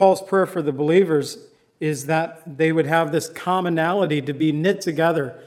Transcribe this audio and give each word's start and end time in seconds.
Paul's 0.00 0.22
prayer 0.22 0.46
for 0.46 0.62
the 0.62 0.72
believers 0.72 1.36
is 1.78 2.06
that 2.06 2.40
they 2.46 2.72
would 2.72 2.86
have 2.86 3.12
this 3.12 3.28
commonality 3.28 4.22
to 4.22 4.32
be 4.32 4.50
knit 4.50 4.80
together, 4.80 5.38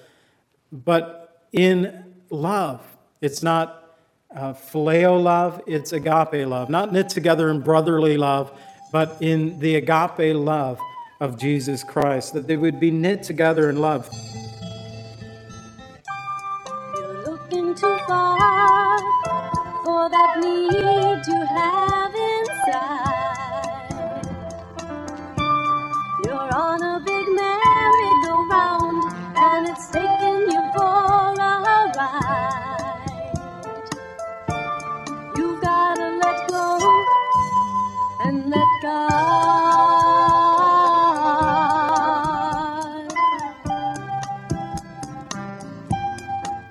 but 0.72 1.48
in 1.52 2.14
love. 2.30 2.80
It's 3.20 3.42
not 3.42 3.98
uh, 4.36 4.54
phileo 4.54 5.20
love, 5.20 5.60
it's 5.66 5.92
agape 5.92 6.48
love. 6.48 6.70
Not 6.70 6.94
knit 6.94 7.10
together 7.10 7.50
in 7.50 7.62
brotherly 7.62 8.16
love, 8.16 8.56
but 8.92 9.18
in 9.22 9.58
the 9.58 9.74
agape 9.74 10.36
love 10.36 10.80
of 11.20 11.40
Jesus 11.40 11.84
Christ, 11.84 12.36
that 12.36 12.46
they 12.46 12.56
would 12.56 12.80
be 12.80 12.92
knit 12.92 13.24
together 13.24 13.72
in 13.72 13.82
love. 13.82 14.08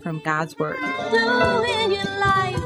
from 0.00 0.20
God's 0.20 0.58
Word. 0.58 0.76
do 1.10 1.16
in 1.64 1.90
your 1.92 2.04
life. 2.18 2.56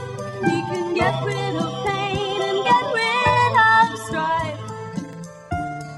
He 0.44 0.60
can 0.70 0.94
get 0.94 1.24
rid 1.24 1.56
of 1.56 1.86
pain 1.86 2.42
and 2.42 2.64
get 2.64 2.84
rid 2.94 3.52
of 3.60 3.98
strife. 4.06 4.60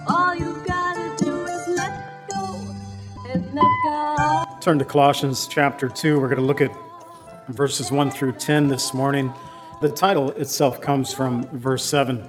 All 0.09 0.35
you 0.35 0.63
gotta 0.67 1.25
do 1.25 1.45
is 1.45 1.69
let 1.69 2.29
go 2.31 2.59
and 3.29 3.55
let 3.55 3.65
God. 3.85 4.61
Turn 4.61 4.79
to 4.79 4.85
Colossians 4.85 5.47
chapter 5.47 5.89
2. 5.89 6.19
We're 6.19 6.29
going 6.29 6.41
to 6.41 6.45
look 6.45 6.61
at 6.61 6.73
verses 7.49 7.93
1 7.93 8.11
through 8.11 8.33
10 8.33 8.69
this 8.69 8.93
morning. 8.93 9.33
The 9.81 9.91
title 9.91 10.31
itself 10.33 10.81
comes 10.81 11.13
from 11.13 11.47
verse 11.59 11.85
7. 11.85 12.27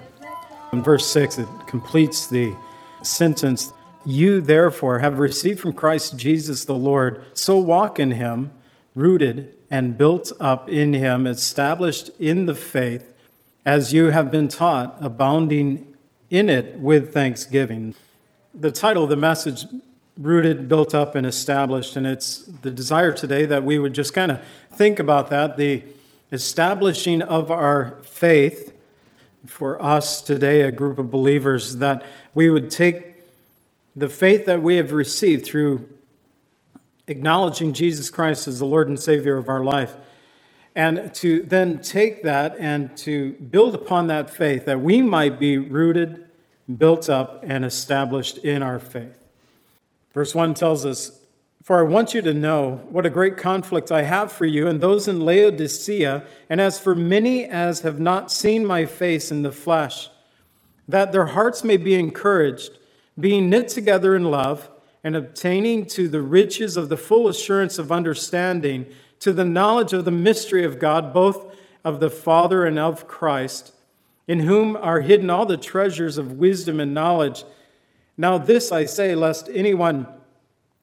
In 0.74 0.84
verse 0.84 1.08
6, 1.08 1.40
it 1.40 1.48
completes 1.66 2.28
the 2.28 2.54
sentence 3.02 3.74
You, 4.06 4.42
therefore, 4.42 5.00
have 5.00 5.18
received 5.18 5.60
from 5.60 5.74
Christ 5.74 6.18
Jesus 6.18 6.66
the 6.66 6.76
Lord, 6.76 7.24
so 7.34 7.58
walk 7.58 8.00
in 8.00 8.12
him, 8.12 8.52
rooted 8.98 9.54
and 9.70 9.96
built 9.96 10.32
up 10.40 10.68
in 10.68 10.94
him, 10.94 11.28
established 11.28 12.10
in 12.20 12.48
the 12.48 12.56
faith, 12.56 13.14
as 13.64 13.94
you 13.94 14.06
have 14.06 14.32
been 14.32 14.48
taught, 14.48 14.98
abounding 15.00 15.94
in 16.32 16.50
it 16.50 16.80
with 16.80 17.14
thanksgiving. 17.14 17.94
The 18.56 18.72
title 18.72 19.04
of 19.04 19.10
the 19.10 19.16
message, 19.16 19.66
Rooted, 20.18 20.68
Built 20.68 20.96
Up, 20.96 21.14
and 21.14 21.28
Established, 21.28 21.96
and 21.96 22.08
it's 22.08 22.40
the 22.40 22.72
desire 22.72 23.14
today 23.14 23.46
that 23.46 23.64
we 23.64 23.78
would 23.78 23.94
just 23.94 24.16
kind 24.16 24.32
of 24.32 24.42
think 24.74 24.98
about 24.98 25.30
that 25.30 25.58
the 25.58 25.84
establishing 26.32 27.22
of 27.22 27.52
our 27.52 28.00
faith 28.02 28.74
for 29.46 29.80
us 29.82 30.24
today, 30.24 30.62
a 30.62 30.72
group 30.72 30.98
of 30.98 31.12
believers, 31.12 31.78
that 31.78 32.04
we 32.34 32.50
would 32.50 32.72
take 32.72 33.14
the 33.96 34.10
faith 34.10 34.46
that 34.46 34.64
we 34.64 34.78
have 34.78 34.92
received 34.92 35.46
through 35.46 35.88
acknowledging 37.08 37.74
Jesus 37.74 38.10
Christ 38.10 38.48
as 38.48 38.60
the 38.60 38.66
Lord 38.66 38.90
and 38.90 39.00
Savior 39.00 39.38
of 39.38 39.50
our 39.50 39.64
life, 39.64 39.96
and 40.76 41.14
to 41.16 41.42
then 41.42 41.82
take 41.82 42.24
that 42.24 42.56
and 42.60 42.96
to 42.98 43.32
build 43.34 43.74
upon 43.74 44.08
that 44.08 44.30
faith 44.30 44.66
that 44.66 44.82
we 44.82 45.02
might 45.02 45.40
be 45.40 45.58
rooted, 45.58 46.26
built 46.78 47.10
up, 47.10 47.44
and 47.48 47.66
established 47.66 48.38
in 48.40 48.62
our 48.62 48.78
faith. 48.78 49.26
Verse 50.14 50.36
1 50.36 50.54
tells 50.54 50.86
us, 50.86 51.20
For 51.64 51.80
I 51.80 51.84
want 51.84 52.14
you 52.14 52.22
to 52.22 52.34
know 52.34 52.82
what 52.90 53.06
a 53.06 53.10
great 53.10 53.38
conflict 53.38 53.92
I 53.92 54.04
have 54.04 54.32
for 54.32 54.46
you 54.46 54.68
and 54.68 54.80
those 54.80 55.08
in 55.08 55.22
Laodicea, 55.22 56.24
and 56.50 56.62
as 56.62 56.80
for 56.80 56.94
many 56.94 57.46
as 57.46 57.82
have 57.82 58.00
not 58.00 58.32
seen 58.32 58.66
my 58.66 58.86
face 58.86 59.32
in 59.32 59.42
the 59.42 59.52
flesh, 59.52 60.10
that 60.88 61.12
their 61.12 61.28
hearts 61.28 61.64
may 61.64 61.78
be 61.78 61.96
encouraged, 61.96 62.78
being 63.20 63.50
knit 63.50 63.68
together 63.70 64.16
in 64.16 64.26
love, 64.26 64.70
and 65.04 65.16
obtaining 65.16 65.86
to 65.86 66.08
the 66.08 66.22
riches 66.22 66.78
of 66.78 66.90
the 66.90 66.98
full 66.98 67.28
assurance 67.28 67.78
of 67.78 67.92
understanding, 67.92 68.86
to 69.20 69.34
the 69.34 69.46
knowledge 69.46 69.94
of 69.94 70.06
the 70.06 70.12
mystery 70.12 70.64
of 70.64 70.80
God, 70.80 71.14
both 71.14 71.56
of 71.84 72.00
the 72.00 72.10
Father 72.10 72.66
and 72.66 72.78
of 72.78 73.08
Christ, 73.08 73.74
in 74.28 74.42
whom 74.42 74.76
are 74.76 75.02
hidden 75.02 75.30
all 75.30 75.46
the 75.46 75.58
treasures 75.58 76.18
of 76.18 76.34
wisdom 76.34 76.80
and 76.80 76.94
knowledge. 76.94 77.46
Now, 78.18 78.38
this 78.38 78.72
I 78.72 78.86
say, 78.86 79.16
lest 79.16 79.50
anyone 79.54 80.08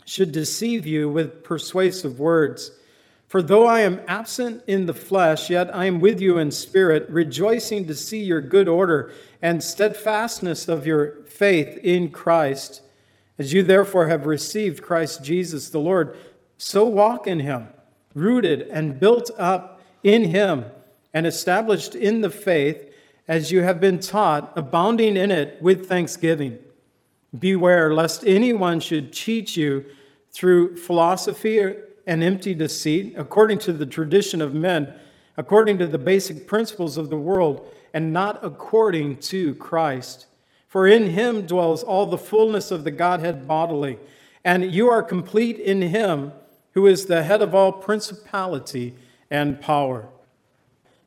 should 0.04 0.32
deceive 0.32 0.86
you 0.86 1.08
with 1.08 1.42
persuasive 1.44 2.18
words. 2.18 2.70
For 3.26 3.42
though 3.42 3.66
I 3.66 3.80
am 3.80 4.00
absent 4.06 4.62
in 4.66 4.86
the 4.86 4.94
flesh, 4.94 5.50
yet 5.50 5.74
I 5.74 5.86
am 5.86 5.98
with 5.98 6.20
you 6.20 6.38
in 6.38 6.52
spirit, 6.52 7.08
rejoicing 7.10 7.86
to 7.88 7.94
see 7.94 8.22
your 8.22 8.40
good 8.40 8.68
order 8.68 9.12
and 9.42 9.62
steadfastness 9.62 10.68
of 10.68 10.86
your 10.86 11.24
faith 11.24 11.76
in 11.82 12.10
Christ. 12.10 12.82
As 13.38 13.52
you 13.52 13.62
therefore 13.62 14.08
have 14.08 14.26
received 14.26 14.82
Christ 14.82 15.24
Jesus 15.24 15.68
the 15.68 15.80
Lord, 15.80 16.16
so 16.56 16.84
walk 16.84 17.26
in 17.26 17.40
him, 17.40 17.68
rooted 18.14 18.62
and 18.62 19.00
built 19.00 19.30
up 19.36 19.82
in 20.02 20.24
him, 20.24 20.66
and 21.12 21.26
established 21.26 21.94
in 21.94 22.20
the 22.20 22.30
faith, 22.30 22.92
as 23.26 23.50
you 23.50 23.62
have 23.62 23.80
been 23.80 23.98
taught, 23.98 24.52
abounding 24.56 25.16
in 25.16 25.30
it 25.30 25.60
with 25.60 25.88
thanksgiving. 25.88 26.58
Beware 27.36 27.92
lest 27.94 28.24
anyone 28.26 28.80
should 28.80 29.12
cheat 29.12 29.56
you 29.56 29.84
through 30.30 30.76
philosophy 30.76 31.60
and 32.06 32.22
empty 32.22 32.54
deceit, 32.54 33.14
according 33.16 33.58
to 33.58 33.72
the 33.72 33.86
tradition 33.86 34.42
of 34.42 34.54
men, 34.54 34.92
according 35.36 35.78
to 35.78 35.86
the 35.86 35.98
basic 35.98 36.46
principles 36.46 36.96
of 36.96 37.10
the 37.10 37.16
world, 37.16 37.66
and 37.92 38.12
not 38.12 38.44
according 38.44 39.16
to 39.16 39.54
Christ. 39.54 40.26
For 40.74 40.88
in 40.88 41.10
him 41.10 41.46
dwells 41.46 41.84
all 41.84 42.04
the 42.04 42.18
fullness 42.18 42.72
of 42.72 42.82
the 42.82 42.90
Godhead 42.90 43.46
bodily, 43.46 43.96
and 44.44 44.74
you 44.74 44.90
are 44.90 45.04
complete 45.04 45.60
in 45.60 45.80
him 45.80 46.32
who 46.72 46.88
is 46.88 47.06
the 47.06 47.22
head 47.22 47.42
of 47.42 47.54
all 47.54 47.70
principality 47.70 48.96
and 49.30 49.60
power. 49.60 50.08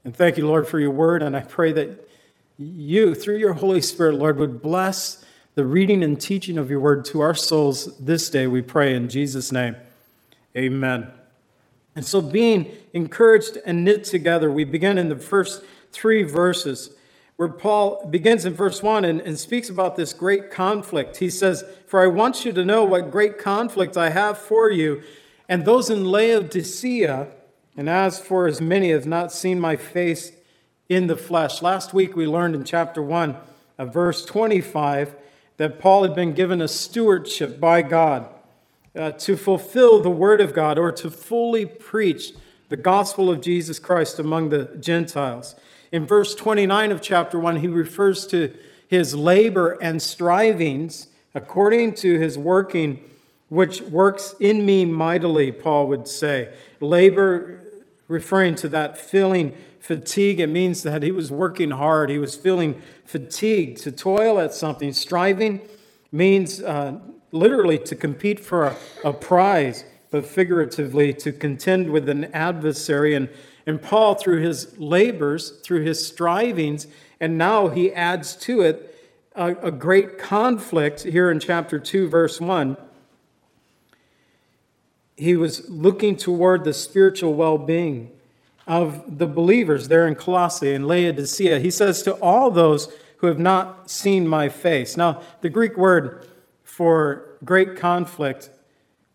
And 0.06 0.16
thank 0.16 0.38
you, 0.38 0.48
Lord, 0.48 0.70
for 0.70 0.80
your 0.80 0.92
word, 0.92 1.22
and 1.22 1.36
I 1.36 1.42
pray 1.42 1.74
that 1.74 2.08
you, 2.58 3.14
through 3.14 3.40
your 3.40 3.56
Holy 3.56 3.82
Spirit, 3.82 4.16
Lord, 4.16 4.38
would 4.38 4.62
bless 4.62 5.26
the 5.56 5.66
reading 5.66 6.02
and 6.02 6.18
teaching 6.18 6.58
of 6.58 6.70
your 6.70 6.80
word 6.80 7.04
to 7.04 7.20
our 7.20 7.36
souls 7.36 7.98
this 7.98 8.30
day, 8.30 8.48
we 8.48 8.62
pray 8.62 8.96
in 8.96 9.10
Jesus' 9.10 9.52
name. 9.52 9.76
Amen. 10.56 11.12
And 11.94 12.06
so, 12.06 12.22
being 12.22 12.72
encouraged 12.94 13.58
and 13.66 13.84
knit 13.84 14.06
together, 14.06 14.50
we 14.50 14.64
begin 14.64 14.98
in 14.98 15.10
the 15.10 15.18
first 15.18 15.62
three 15.92 16.24
verses 16.24 16.92
where 17.38 17.50
Paul 17.50 18.06
begins 18.08 18.46
in 18.46 18.54
verse 18.54 18.84
1 18.84 19.06
and, 19.06 19.22
and, 19.22 19.40
speaks 19.40 19.70
about 19.70 19.96
this 19.96 20.12
great 20.12 20.50
conflict. 20.50 21.18
He 21.18 21.30
says, 21.30 21.64
For 21.86 22.02
I 22.02 22.08
want 22.08 22.44
you 22.44 22.52
to 22.52 22.66
know 22.66 22.84
what 22.84 23.12
great 23.12 23.38
conflict 23.38 23.96
I 23.96 24.10
have 24.10 24.40
for 24.40 24.72
you 24.72 25.04
and 25.50 25.64
those 25.64 25.90
in 25.90 26.06
Laodicea, 26.06 27.28
and 27.76 27.90
as 27.90 28.20
for 28.20 28.48
as 28.48 28.60
many 28.60 28.92
as 28.92 29.06
not 29.06 29.32
seen 29.32 29.60
my 29.60 29.76
face 29.76 30.32
in 30.90 31.08
the 31.08 31.16
flesh. 31.16 31.62
Last 31.62 31.94
week 31.94 32.16
we 32.16 32.28
learned 32.28 32.56
in 32.56 32.64
chapter 32.64 33.02
1 33.02 33.38
of 33.78 33.94
verse 33.94 34.26
25 34.26 35.16
that 35.58 35.80
Paul 35.80 36.04
had 36.04 36.16
been 36.16 36.34
given 36.34 36.62
a 36.62 36.68
stewardship 36.68 37.60
by 37.60 37.82
God 37.82 38.28
uh, 38.96 39.12
to 39.12 39.38
fulfill 39.38 40.02
the 40.02 40.10
word 40.10 40.42
of 40.42 40.54
God 40.54 40.78
or 40.78 40.92
to 40.94 41.10
fully 41.10 41.66
preach 41.66 42.34
the 42.70 42.78
gospel 42.78 43.30
of 43.30 43.42
Jesus 43.42 43.80
Christ 43.80 44.20
among 44.20 44.50
the 44.50 44.66
Gentiles. 44.80 45.56
In 45.92 46.06
verse 46.06 46.36
29 46.36 46.92
of 46.92 47.02
chapter 47.02 47.40
1, 47.40 47.58
he 47.58 47.68
refers 47.68 48.28
to 48.28 48.54
his 48.88 49.16
labor 49.16 49.78
and 49.82 50.02
strivings 50.02 51.08
according 51.34 51.94
to 51.94 52.18
his 52.18 52.38
working, 52.38 53.00
which 53.50 53.82
works 53.82 54.36
in 54.40 54.66
me 54.66 54.86
mightily, 54.86 55.52
Paul 55.52 55.88
would 55.88 56.08
say. 56.08 56.54
Labor 56.80 57.62
referring 58.08 58.56
to 58.56 58.70
that 58.70 58.98
feeling 58.98 59.56
fatigue. 59.80 60.40
It 60.40 60.48
means 60.48 60.84
that 60.84 61.04
he 61.04 61.12
was 61.12 61.32
working 61.32 61.72
hard. 61.72 62.10
He 62.10 62.18
was 62.18 62.36
feeling 62.36 62.82
fatigued. 63.06 63.78
To 63.84 63.92
toil 63.92 64.40
at 64.40 64.54
something, 64.54 64.92
striving 64.94 65.62
means 66.12 66.62
uh, 66.62 67.00
literally 67.32 67.78
to 67.80 67.96
compete 67.96 68.40
for 68.40 68.66
a, 68.66 68.76
a, 69.04 69.14
prize, 69.14 69.86
but 70.10 70.26
figuratively 70.26 71.14
to 71.14 71.32
contend 71.32 71.90
with 71.92 72.10
an 72.10 72.26
adversary. 72.34 73.14
And, 73.14 73.30
and 73.68 73.80
Paul, 73.80 74.16
through 74.16 74.42
his 74.42 74.80
labors, 74.80 75.60
through 75.60 75.84
his 75.84 76.06
strivings, 76.06 76.88
and 77.20 77.38
now 77.38 77.68
he 77.68 77.94
adds 77.94 78.36
to 78.38 78.62
it 78.62 78.96
a, 79.36 79.50
a 79.58 79.72
great 79.72 80.18
conflict 80.18 81.04
here 81.04 81.30
in 81.30 81.40
chapter 81.40 81.78
2, 81.78 82.10
verse 82.10 82.42
1 82.42 82.78
he 85.18 85.36
was 85.36 85.68
looking 85.68 86.16
toward 86.16 86.64
the 86.64 86.74
spiritual 86.74 87.34
well 87.34 87.58
being 87.58 88.12
of 88.68 89.18
the 89.18 89.26
believers 89.26 89.88
there 89.88 90.08
in 90.08 90.16
Colossae 90.16 90.74
and 90.74 90.88
Laodicea. 90.88 91.60
He 91.60 91.72
says, 91.72 92.04
To 92.04 92.14
all 92.16 92.52
those 92.52 92.94
who 93.18 93.28
have 93.28 93.40
not 93.40 93.90
seen 93.90 94.28
my 94.28 94.48
face. 94.48 94.96
Now, 94.96 95.22
the 95.42 95.50
Greek 95.50 95.76
word 95.76 96.28
for 96.64 97.38
great 97.44 97.76
conflict, 97.76 98.52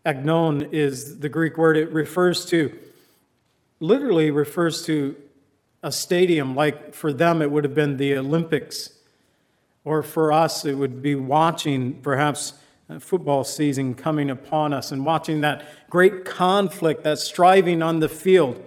agon, 0.05 0.63
is 0.71 1.19
the 1.19 1.29
Greek 1.29 1.57
word. 1.57 1.77
It 1.77 1.89
refers 1.93 2.45
to, 2.47 2.77
literally 3.83 4.31
refers 4.31 4.85
to 4.85 5.13
a 5.83 5.91
stadium, 5.91 6.55
like 6.55 6.93
for 6.93 7.11
them 7.11 7.41
it 7.41 7.51
would 7.51 7.65
have 7.65 7.75
been 7.75 7.97
the 7.97 8.15
Olympics, 8.15 8.91
or 9.83 10.01
for 10.01 10.31
us 10.31 10.63
it 10.63 10.75
would 10.75 11.01
be 11.01 11.15
watching 11.15 11.93
perhaps 12.01 12.53
football 12.99 13.43
season 13.43 13.93
coming 13.93 14.29
upon 14.29 14.71
us 14.71 14.93
and 14.93 15.05
watching 15.05 15.41
that 15.41 15.65
great 15.89 16.23
conflict, 16.23 17.03
that 17.03 17.19
striving 17.19 17.81
on 17.81 17.99
the 17.99 18.07
field 18.07 18.63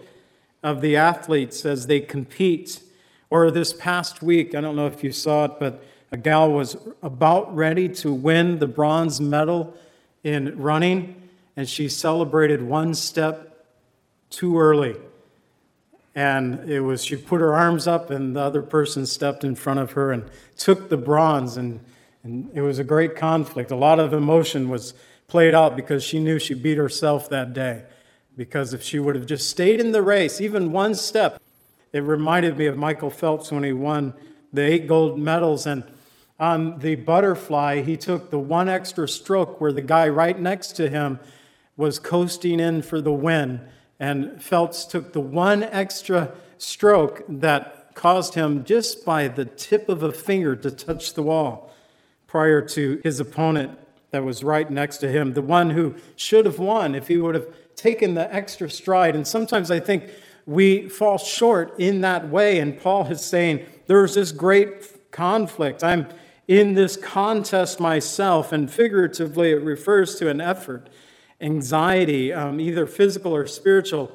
of 0.62 0.82
the 0.82 0.96
athletes 0.96 1.64
as 1.64 1.86
they 1.86 1.98
compete. 1.98 2.82
Or 3.30 3.50
this 3.50 3.72
past 3.72 4.22
week, 4.22 4.54
I 4.54 4.60
don't 4.60 4.76
know 4.76 4.86
if 4.86 5.02
you 5.02 5.12
saw 5.12 5.46
it, 5.46 5.52
but 5.58 5.82
a 6.12 6.18
gal 6.18 6.52
was 6.52 6.76
about 7.02 7.56
ready 7.56 7.88
to 7.88 8.12
win 8.12 8.58
the 8.58 8.66
bronze 8.66 9.18
medal 9.18 9.74
in 10.22 10.60
running, 10.60 11.30
and 11.56 11.66
she 11.66 11.88
celebrated 11.88 12.60
one 12.60 12.92
step 12.92 13.64
too 14.28 14.60
early. 14.60 14.96
And 16.16 16.68
it 16.68 16.80
was, 16.80 17.04
she 17.04 17.14
put 17.14 17.40
her 17.40 17.54
arms 17.54 17.86
up, 17.86 18.10
and 18.10 18.34
the 18.34 18.40
other 18.40 18.62
person 18.62 19.06
stepped 19.06 19.44
in 19.44 19.54
front 19.54 19.78
of 19.78 19.92
her 19.92 20.10
and 20.10 20.28
took 20.56 20.88
the 20.88 20.96
bronze. 20.96 21.56
And 21.56 21.78
and 22.26 22.50
it 22.54 22.60
was 22.60 22.80
a 22.80 22.84
great 22.84 23.14
conflict. 23.14 23.70
A 23.70 23.76
lot 23.76 24.00
of 24.00 24.12
emotion 24.12 24.68
was 24.68 24.94
played 25.28 25.54
out 25.54 25.76
because 25.76 26.02
she 26.02 26.18
knew 26.18 26.40
she 26.40 26.54
beat 26.54 26.76
herself 26.76 27.28
that 27.28 27.52
day. 27.52 27.84
Because 28.36 28.74
if 28.74 28.82
she 28.82 28.98
would 28.98 29.14
have 29.14 29.26
just 29.26 29.48
stayed 29.48 29.78
in 29.78 29.92
the 29.92 30.02
race, 30.02 30.40
even 30.40 30.72
one 30.72 30.96
step, 30.96 31.40
it 31.92 32.00
reminded 32.00 32.58
me 32.58 32.66
of 32.66 32.76
Michael 32.76 33.10
Phelps 33.10 33.52
when 33.52 33.62
he 33.62 33.72
won 33.72 34.12
the 34.52 34.62
eight 34.62 34.88
gold 34.88 35.20
medals. 35.20 35.66
And 35.66 35.84
on 36.40 36.80
the 36.80 36.96
butterfly, 36.96 37.82
he 37.82 37.96
took 37.96 38.30
the 38.30 38.40
one 38.40 38.68
extra 38.68 39.08
stroke 39.08 39.60
where 39.60 39.72
the 39.72 39.80
guy 39.80 40.08
right 40.08 40.36
next 40.36 40.72
to 40.78 40.88
him 40.88 41.20
was 41.76 42.00
coasting 42.00 42.58
in 42.58 42.82
for 42.82 43.00
the 43.00 43.12
win. 43.12 43.60
And 43.98 44.42
Phelps 44.42 44.84
took 44.84 45.12
the 45.12 45.20
one 45.20 45.62
extra 45.62 46.32
stroke 46.58 47.22
that 47.28 47.94
caused 47.94 48.34
him 48.34 48.64
just 48.64 49.04
by 49.04 49.28
the 49.28 49.44
tip 49.44 49.88
of 49.88 50.02
a 50.02 50.12
finger 50.12 50.54
to 50.56 50.70
touch 50.70 51.14
the 51.14 51.22
wall 51.22 51.72
prior 52.26 52.60
to 52.60 53.00
his 53.02 53.20
opponent 53.20 53.78
that 54.10 54.24
was 54.24 54.44
right 54.44 54.70
next 54.70 54.98
to 54.98 55.08
him, 55.08 55.32
the 55.32 55.42
one 55.42 55.70
who 55.70 55.94
should 56.14 56.44
have 56.44 56.58
won 56.58 56.94
if 56.94 57.08
he 57.08 57.16
would 57.16 57.34
have 57.34 57.46
taken 57.74 58.14
the 58.14 58.32
extra 58.34 58.70
stride. 58.70 59.14
And 59.14 59.26
sometimes 59.26 59.70
I 59.70 59.80
think 59.80 60.10
we 60.44 60.88
fall 60.88 61.18
short 61.18 61.78
in 61.78 62.02
that 62.02 62.28
way. 62.28 62.58
And 62.60 62.80
Paul 62.80 63.06
is 63.06 63.20
saying 63.20 63.64
there's 63.86 64.14
this 64.14 64.32
great 64.32 65.10
conflict. 65.10 65.82
I'm 65.82 66.08
in 66.48 66.74
this 66.74 66.96
contest 66.96 67.80
myself, 67.80 68.52
and 68.52 68.70
figuratively, 68.70 69.50
it 69.50 69.62
refers 69.62 70.14
to 70.16 70.30
an 70.30 70.40
effort, 70.40 70.88
anxiety, 71.40 72.32
um, 72.32 72.60
either 72.60 72.86
physical 72.86 73.34
or 73.34 73.46
spiritual, 73.46 74.12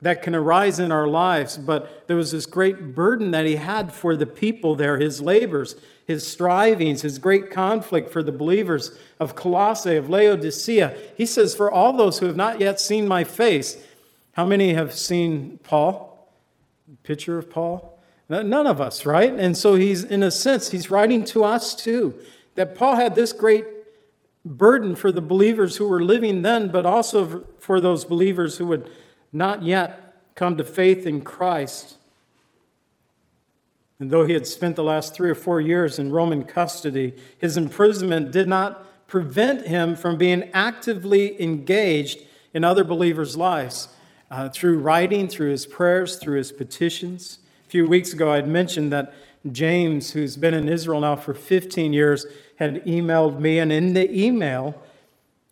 that 0.00 0.22
can 0.22 0.34
arise 0.34 0.78
in 0.78 0.90
our 0.90 1.06
lives. 1.06 1.56
But 1.56 2.08
there 2.08 2.16
was 2.16 2.32
this 2.32 2.46
great 2.46 2.94
burden 2.94 3.30
that 3.30 3.46
he 3.46 3.56
had 3.56 3.92
for 3.92 4.16
the 4.16 4.26
people 4.26 4.74
there, 4.74 4.98
his 4.98 5.20
labors 5.20 5.76
his 6.06 6.26
strivings, 6.26 7.02
his 7.02 7.18
great 7.18 7.50
conflict 7.50 8.10
for 8.10 8.22
the 8.22 8.32
believers 8.32 8.96
of 9.20 9.34
Colossae, 9.34 9.96
of 9.96 10.10
Laodicea. 10.10 10.96
He 11.16 11.26
says, 11.26 11.54
For 11.54 11.70
all 11.70 11.92
those 11.92 12.18
who 12.18 12.26
have 12.26 12.36
not 12.36 12.60
yet 12.60 12.80
seen 12.80 13.06
my 13.06 13.24
face, 13.24 13.76
how 14.32 14.44
many 14.44 14.74
have 14.74 14.94
seen 14.94 15.58
Paul? 15.62 16.30
Picture 17.02 17.38
of 17.38 17.50
Paul? 17.50 17.98
None 18.28 18.66
of 18.66 18.80
us, 18.80 19.04
right? 19.04 19.32
And 19.32 19.56
so 19.56 19.74
he's, 19.74 20.04
in 20.04 20.22
a 20.22 20.30
sense, 20.30 20.70
he's 20.70 20.90
writing 20.90 21.24
to 21.26 21.44
us 21.44 21.74
too. 21.74 22.14
That 22.54 22.74
Paul 22.74 22.96
had 22.96 23.14
this 23.14 23.32
great 23.32 23.64
burden 24.44 24.94
for 24.96 25.12
the 25.12 25.20
believers 25.20 25.76
who 25.76 25.88
were 25.88 26.02
living 26.02 26.42
then, 26.42 26.68
but 26.68 26.84
also 26.84 27.44
for 27.58 27.80
those 27.80 28.04
believers 28.04 28.58
who 28.58 28.66
would 28.66 28.90
not 29.32 29.62
yet 29.62 30.16
come 30.34 30.56
to 30.56 30.64
faith 30.64 31.06
in 31.06 31.20
Christ. 31.20 31.96
And 33.98 34.10
though 34.10 34.26
he 34.26 34.32
had 34.32 34.46
spent 34.46 34.74
the 34.74 34.82
last 34.82 35.14
three 35.14 35.30
or 35.30 35.34
four 35.34 35.60
years 35.60 35.98
in 35.98 36.10
Roman 36.10 36.42
custody, 36.42 37.14
his 37.38 37.56
imprisonment 37.56 38.32
did 38.32 38.48
not 38.48 39.06
prevent 39.06 39.66
him 39.66 39.94
from 39.94 40.16
being 40.16 40.50
actively 40.52 41.40
engaged 41.40 42.18
in 42.52 42.64
other 42.64 42.82
believers' 42.82 43.36
lives 43.36 43.88
uh, 44.30 44.48
through 44.48 44.78
writing, 44.78 45.28
through 45.28 45.50
his 45.50 45.66
prayers, 45.66 46.16
through 46.16 46.38
his 46.38 46.50
petitions. 46.50 47.38
A 47.66 47.70
few 47.70 47.86
weeks 47.86 48.12
ago, 48.12 48.32
I 48.32 48.36
had 48.36 48.48
mentioned 48.48 48.92
that 48.92 49.14
James, 49.50 50.12
who's 50.12 50.36
been 50.36 50.54
in 50.54 50.68
Israel 50.68 51.00
now 51.00 51.16
for 51.16 51.34
15 51.34 51.92
years, 51.92 52.26
had 52.56 52.84
emailed 52.84 53.40
me, 53.40 53.58
and 53.58 53.72
in 53.72 53.94
the 53.94 54.10
email, 54.16 54.80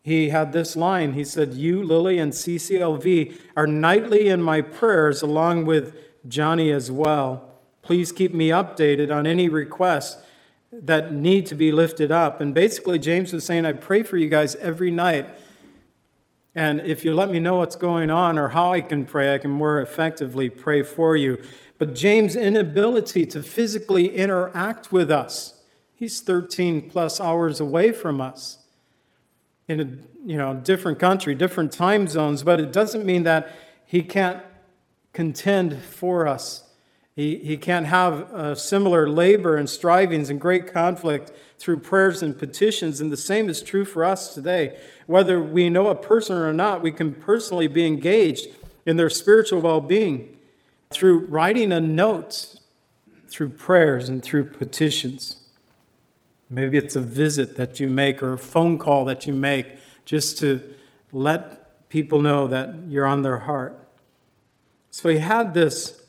he 0.03 0.29
had 0.29 0.53
this 0.53 0.75
line. 0.75 1.13
He 1.13 1.23
said, 1.23 1.53
You, 1.53 1.83
Lily, 1.83 2.17
and 2.17 2.31
CCLV 2.31 3.37
are 3.55 3.67
nightly 3.67 4.29
in 4.29 4.41
my 4.41 4.61
prayers, 4.61 5.21
along 5.21 5.65
with 5.65 5.95
Johnny 6.27 6.71
as 6.71 6.89
well. 6.89 7.49
Please 7.81 8.11
keep 8.11 8.33
me 8.33 8.49
updated 8.49 9.13
on 9.13 9.27
any 9.27 9.49
requests 9.49 10.23
that 10.71 11.13
need 11.13 11.45
to 11.47 11.55
be 11.55 11.71
lifted 11.71 12.11
up. 12.11 12.39
And 12.39 12.53
basically, 12.53 12.97
James 12.97 13.33
was 13.33 13.45
saying, 13.45 13.65
I 13.65 13.73
pray 13.73 14.03
for 14.03 14.17
you 14.17 14.29
guys 14.29 14.55
every 14.55 14.91
night. 14.91 15.27
And 16.55 16.81
if 16.81 17.05
you 17.05 17.13
let 17.13 17.29
me 17.29 17.39
know 17.39 17.57
what's 17.57 17.75
going 17.75 18.09
on 18.09 18.37
or 18.37 18.49
how 18.49 18.73
I 18.73 18.81
can 18.81 19.05
pray, 19.05 19.33
I 19.33 19.37
can 19.37 19.51
more 19.51 19.81
effectively 19.81 20.49
pray 20.49 20.83
for 20.83 21.15
you. 21.15 21.41
But 21.81 21.95
James' 21.95 22.35
inability 22.35 23.25
to 23.25 23.41
physically 23.41 24.15
interact 24.15 24.91
with 24.91 25.09
us, 25.09 25.63
he's 25.95 26.21
13 26.21 26.91
plus 26.91 27.19
hours 27.19 27.59
away 27.59 27.91
from 27.91 28.21
us 28.21 28.59
in 29.67 29.79
a 29.79 29.85
you 30.23 30.37
know, 30.37 30.53
different 30.53 30.99
country, 30.99 31.33
different 31.33 31.71
time 31.71 32.07
zones, 32.07 32.43
but 32.43 32.59
it 32.59 32.71
doesn't 32.71 33.03
mean 33.03 33.23
that 33.23 33.51
he 33.83 34.03
can't 34.03 34.43
contend 35.11 35.81
for 35.81 36.27
us 36.27 36.69
he, 37.15 37.37
he 37.37 37.57
can't 37.57 37.87
have 37.87 38.57
similar 38.57 39.07
labor 39.09 39.57
and 39.57 39.69
strivings 39.69 40.29
and 40.29 40.39
great 40.39 40.71
conflict 40.71 41.31
through 41.59 41.79
prayers 41.79 42.23
and 42.23 42.37
petitions. 42.37 43.01
And 43.01 43.11
the 43.11 43.17
same 43.17 43.49
is 43.49 43.61
true 43.61 43.83
for 43.83 44.05
us 44.05 44.33
today. 44.33 44.79
Whether 45.07 45.41
we 45.41 45.69
know 45.69 45.87
a 45.87 45.95
person 45.95 46.37
or 46.37 46.53
not, 46.53 46.81
we 46.81 46.91
can 46.91 47.13
personally 47.13 47.67
be 47.67 47.85
engaged 47.85 48.47
in 48.85 48.95
their 48.97 49.09
spiritual 49.09 49.61
well 49.61 49.81
being 49.81 50.37
through 50.91 51.25
writing 51.25 51.71
a 51.71 51.79
note, 51.79 52.55
through 53.29 53.49
prayers, 53.49 54.09
and 54.09 54.21
through 54.21 54.45
petitions. 54.45 55.37
Maybe 56.49 56.77
it's 56.77 56.95
a 56.95 57.01
visit 57.01 57.55
that 57.55 57.79
you 57.79 57.87
make 57.87 58.21
or 58.21 58.33
a 58.33 58.37
phone 58.37 58.77
call 58.77 59.05
that 59.05 59.25
you 59.25 59.33
make 59.33 59.67
just 60.05 60.37
to 60.39 60.61
let 61.11 61.89
people 61.89 62.21
know 62.21 62.47
that 62.47 62.75
you're 62.87 63.05
on 63.05 63.21
their 63.21 63.39
heart. 63.39 63.77
So 64.89 65.09
he 65.09 65.19
had 65.19 65.53
this 65.53 66.01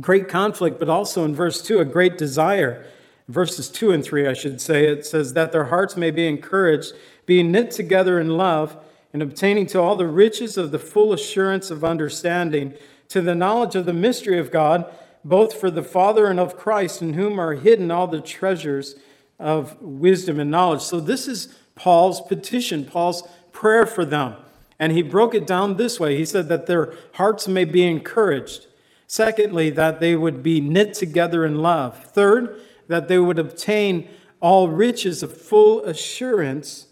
great 0.00 0.28
conflict, 0.28 0.78
but 0.78 0.88
also 0.88 1.24
in 1.24 1.34
verse 1.34 1.62
2, 1.62 1.78
a 1.78 1.84
great 1.84 2.18
desire. 2.18 2.86
Verses 3.28 3.68
2 3.68 3.90
and 3.90 4.04
3, 4.04 4.28
I 4.28 4.34
should 4.34 4.60
say, 4.60 4.86
it 4.86 5.04
says, 5.04 5.32
That 5.32 5.52
their 5.52 5.64
hearts 5.64 5.96
may 5.96 6.10
be 6.10 6.26
encouraged, 6.28 6.92
being 7.24 7.50
knit 7.50 7.70
together 7.70 8.20
in 8.20 8.36
love, 8.36 8.76
and 9.12 9.22
obtaining 9.22 9.66
to 9.68 9.80
all 9.80 9.96
the 9.96 10.06
riches 10.06 10.56
of 10.58 10.70
the 10.70 10.78
full 10.78 11.12
assurance 11.12 11.70
of 11.70 11.82
understanding, 11.82 12.74
to 13.08 13.20
the 13.20 13.34
knowledge 13.34 13.74
of 13.74 13.86
the 13.86 13.92
mystery 13.92 14.38
of 14.38 14.50
God, 14.50 14.92
both 15.24 15.58
for 15.58 15.70
the 15.70 15.82
Father 15.82 16.26
and 16.26 16.38
of 16.38 16.56
Christ, 16.56 17.02
in 17.02 17.14
whom 17.14 17.38
are 17.38 17.54
hidden 17.54 17.90
all 17.90 18.06
the 18.06 18.20
treasures 18.20 18.96
of 19.38 19.80
wisdom 19.80 20.40
and 20.40 20.50
knowledge. 20.50 20.82
So, 20.82 21.00
this 21.00 21.28
is 21.28 21.54
Paul's 21.74 22.20
petition, 22.20 22.84
Paul's 22.84 23.22
prayer 23.52 23.86
for 23.86 24.04
them. 24.04 24.36
And 24.78 24.92
he 24.92 25.02
broke 25.02 25.34
it 25.34 25.46
down 25.46 25.76
this 25.76 25.98
way 25.98 26.16
He 26.16 26.24
said 26.24 26.48
that 26.48 26.66
their 26.66 26.92
hearts 27.14 27.48
may 27.48 27.64
be 27.64 27.86
encouraged. 27.86 28.66
Secondly, 29.06 29.70
that 29.70 30.00
they 30.00 30.16
would 30.16 30.42
be 30.42 30.60
knit 30.60 30.94
together 30.94 31.44
in 31.44 31.58
love. 31.58 32.12
Third, 32.12 32.60
that 32.88 33.08
they 33.08 33.18
would 33.18 33.38
obtain 33.38 34.08
all 34.40 34.68
riches 34.68 35.22
of 35.22 35.36
full 35.36 35.84
assurance. 35.84 36.88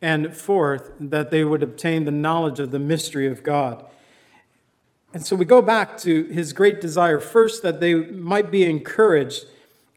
And 0.00 0.34
fourth, 0.34 0.92
that 1.00 1.30
they 1.30 1.44
would 1.44 1.62
obtain 1.62 2.04
the 2.04 2.12
knowledge 2.12 2.60
of 2.60 2.70
the 2.70 2.78
mystery 2.78 3.26
of 3.26 3.42
God. 3.42 3.84
And 5.12 5.24
so 5.24 5.34
we 5.34 5.44
go 5.44 5.62
back 5.62 5.96
to 5.98 6.24
his 6.24 6.52
great 6.52 6.80
desire 6.80 7.18
first 7.18 7.62
that 7.62 7.80
they 7.80 7.94
might 7.94 8.50
be 8.50 8.64
encouraged. 8.64 9.46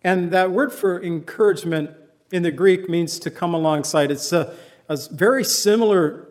And 0.03 0.32
that 0.32 0.51
word 0.51 0.72
for 0.72 1.01
encouragement 1.03 1.91
in 2.32 2.44
the 2.44 2.51
Greek 2.51 2.89
means 2.89 3.20
to 3.20 3.30
come 3.30 3.53
alongside. 3.53 4.10
It's 4.10 4.32
a, 4.32 4.56
a 4.88 4.98
very 5.12 5.44
similar 5.44 6.27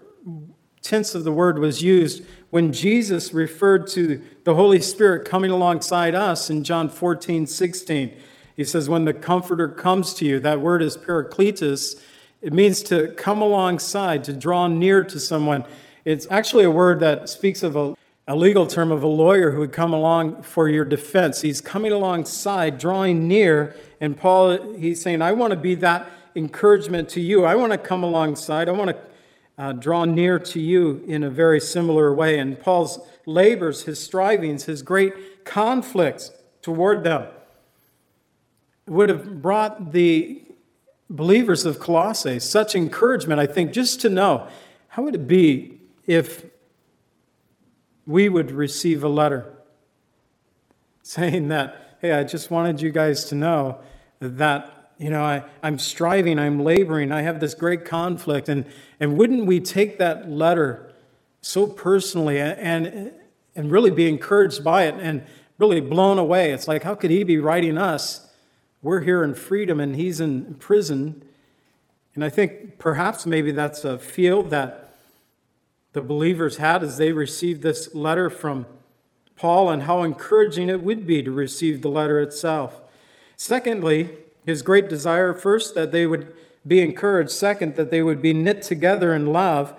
tense 0.82 1.14
of 1.14 1.25
the 1.25 1.32
word 1.32 1.58
was 1.58 1.82
used 1.82 2.25
when 2.49 2.72
Jesus 2.72 3.32
referred 3.32 3.87
to 3.88 4.20
the 4.44 4.54
Holy 4.54 4.80
Spirit 4.80 5.28
coming 5.28 5.50
alongside 5.50 6.14
us 6.14 6.50
in 6.50 6.64
John 6.64 6.88
14, 6.88 7.46
16. 7.46 8.16
He 8.56 8.64
says, 8.64 8.88
When 8.88 9.04
the 9.04 9.14
Comforter 9.14 9.68
comes 9.68 10.14
to 10.14 10.25
you, 10.25 10.40
that 10.40 10.60
word 10.60 10.82
is 10.82 10.96
parakletos. 10.96 12.02
It 12.42 12.52
means 12.52 12.82
to 12.84 13.08
come 13.12 13.42
alongside, 13.42 14.25
to 14.25 14.32
draw 14.32 14.66
near 14.66 15.04
to 15.04 15.20
someone. 15.20 15.64
It's 16.04 16.26
actually 16.30 16.64
a 16.64 16.70
word 16.70 17.00
that 17.00 17.28
speaks 17.28 17.62
of 17.62 17.76
a, 17.76 17.94
a 18.30 18.37
legal 18.37 18.64
term 18.64 18.92
of 18.92 19.02
a 19.02 19.08
lawyer 19.08 19.50
who 19.50 19.58
would 19.58 19.72
come 19.72 19.92
along 19.92 20.40
for 20.42 20.68
your 20.68 20.84
defense. 20.84 21.40
He's 21.40 21.60
coming 21.60 21.90
alongside, 21.90 22.78
drawing 22.78 23.26
near. 23.26 23.75
And 24.00 24.16
Paul, 24.16 24.75
he's 24.75 25.02
saying, 25.02 25.20
I 25.20 25.32
want 25.32 25.50
to 25.50 25.56
be 25.56 25.75
that 25.75 26.08
encouragement 26.37 27.08
to 27.08 27.20
you. 27.20 27.44
I 27.44 27.56
want 27.56 27.72
to 27.72 27.78
come 27.78 28.04
alongside. 28.04 28.68
I 28.68 28.72
want 28.72 28.90
to 28.90 28.96
uh, 29.58 29.72
draw 29.72 30.04
near 30.04 30.38
to 30.38 30.60
you 30.60 31.02
in 31.08 31.25
a 31.25 31.28
very 31.28 31.58
similar 31.58 32.14
way. 32.14 32.38
And 32.38 32.56
Paul's 32.60 33.00
labors, 33.26 33.82
his 33.82 33.99
strivings, 33.99 34.62
his 34.66 34.82
great 34.82 35.44
conflicts 35.44 36.30
toward 36.62 37.02
them 37.02 37.26
would 38.87 39.08
have 39.08 39.42
brought 39.42 39.90
the 39.90 40.40
believers 41.08 41.66
of 41.66 41.80
Colossae 41.80 42.38
such 42.38 42.76
encouragement, 42.76 43.40
I 43.40 43.46
think, 43.46 43.72
just 43.72 44.00
to 44.02 44.08
know 44.08 44.46
how 44.87 45.02
would 45.02 45.16
it 45.16 45.26
be 45.26 45.80
if 46.06 46.44
we 48.11 48.29
would 48.29 48.50
receive 48.50 49.05
a 49.05 49.09
letter 49.09 49.55
saying 51.02 51.49
that, 51.49 51.97
hey, 52.00 52.12
I 52.12 52.25
just 52.25 52.50
wanted 52.50 52.81
you 52.83 52.90
guys 52.90 53.25
to 53.26 53.35
know 53.35 53.79
that 54.19 54.81
you 55.00 55.09
know, 55.09 55.23
I, 55.23 55.45
I'm 55.62 55.79
striving, 55.79 56.38
I'm 56.38 56.61
laboring, 56.62 57.11
I 57.11 57.23
have 57.23 57.40
this 57.40 57.55
great 57.55 57.87
conflict. 57.87 58.50
And, 58.50 58.67
and 59.00 59.17
wouldn't 59.17 59.47
we 59.47 59.59
take 59.59 59.99
that 59.99 60.31
letter 60.31 60.93
so 61.40 61.67
personally 61.67 62.38
and, 62.38 63.11
and 63.57 63.71
really 63.71 63.90
be 63.90 64.11
encouraged 64.11 64.62
by 64.62 64.85
it 64.85 64.97
and 64.97 65.25
really 65.57 65.81
blown 65.81 66.19
away? 66.19 66.52
It's 66.52 66.69
like, 66.69 66.83
how 66.83 66.95
could 66.95 67.11
he 67.11 67.25
be 67.25 67.38
writing 67.38 67.79
us? 67.79 68.29
We're 68.83 69.00
here 69.00 69.25
in 69.25 69.35
freedom 69.35 69.81
and 69.81 69.97
he's 69.97 70.21
in 70.21 70.57
prison. 70.57 71.23
And 72.14 72.23
I 72.23 72.29
think 72.29 72.79
perhaps 72.79 73.25
maybe 73.25 73.52
that's 73.52 73.87
a 73.87 73.99
field 73.99 74.50
that 74.50 74.89
the 75.92 76.00
believers 76.00 76.59
had 76.59 76.82
as 76.82 76.99
they 76.99 77.12
received 77.12 77.62
this 77.62 77.94
letter 77.94 78.30
from 78.30 78.66
Paul 79.37 79.70
and 79.70 79.85
how 79.85 80.02
encouraging 80.02 80.68
it 80.68 80.82
would 80.82 81.06
be 81.06 81.23
to 81.23 81.30
receive 81.30 81.82
the 81.82 81.88
letter 81.88 82.20
itself. 82.20 82.80
Secondly, 83.37 84.11
his 84.44 84.62
great 84.62 84.88
desire, 84.88 85.32
first, 85.35 85.75
that 85.75 85.92
they 85.92 86.06
would 86.06 86.32
be 86.66 86.80
encouraged. 86.80 87.30
Second, 87.30 87.76
that 87.76 87.90
they 87.90 88.02
would 88.02 88.20
be 88.20 88.32
knit 88.32 88.62
together 88.62 89.14
in 89.14 89.32
love. 89.32 89.75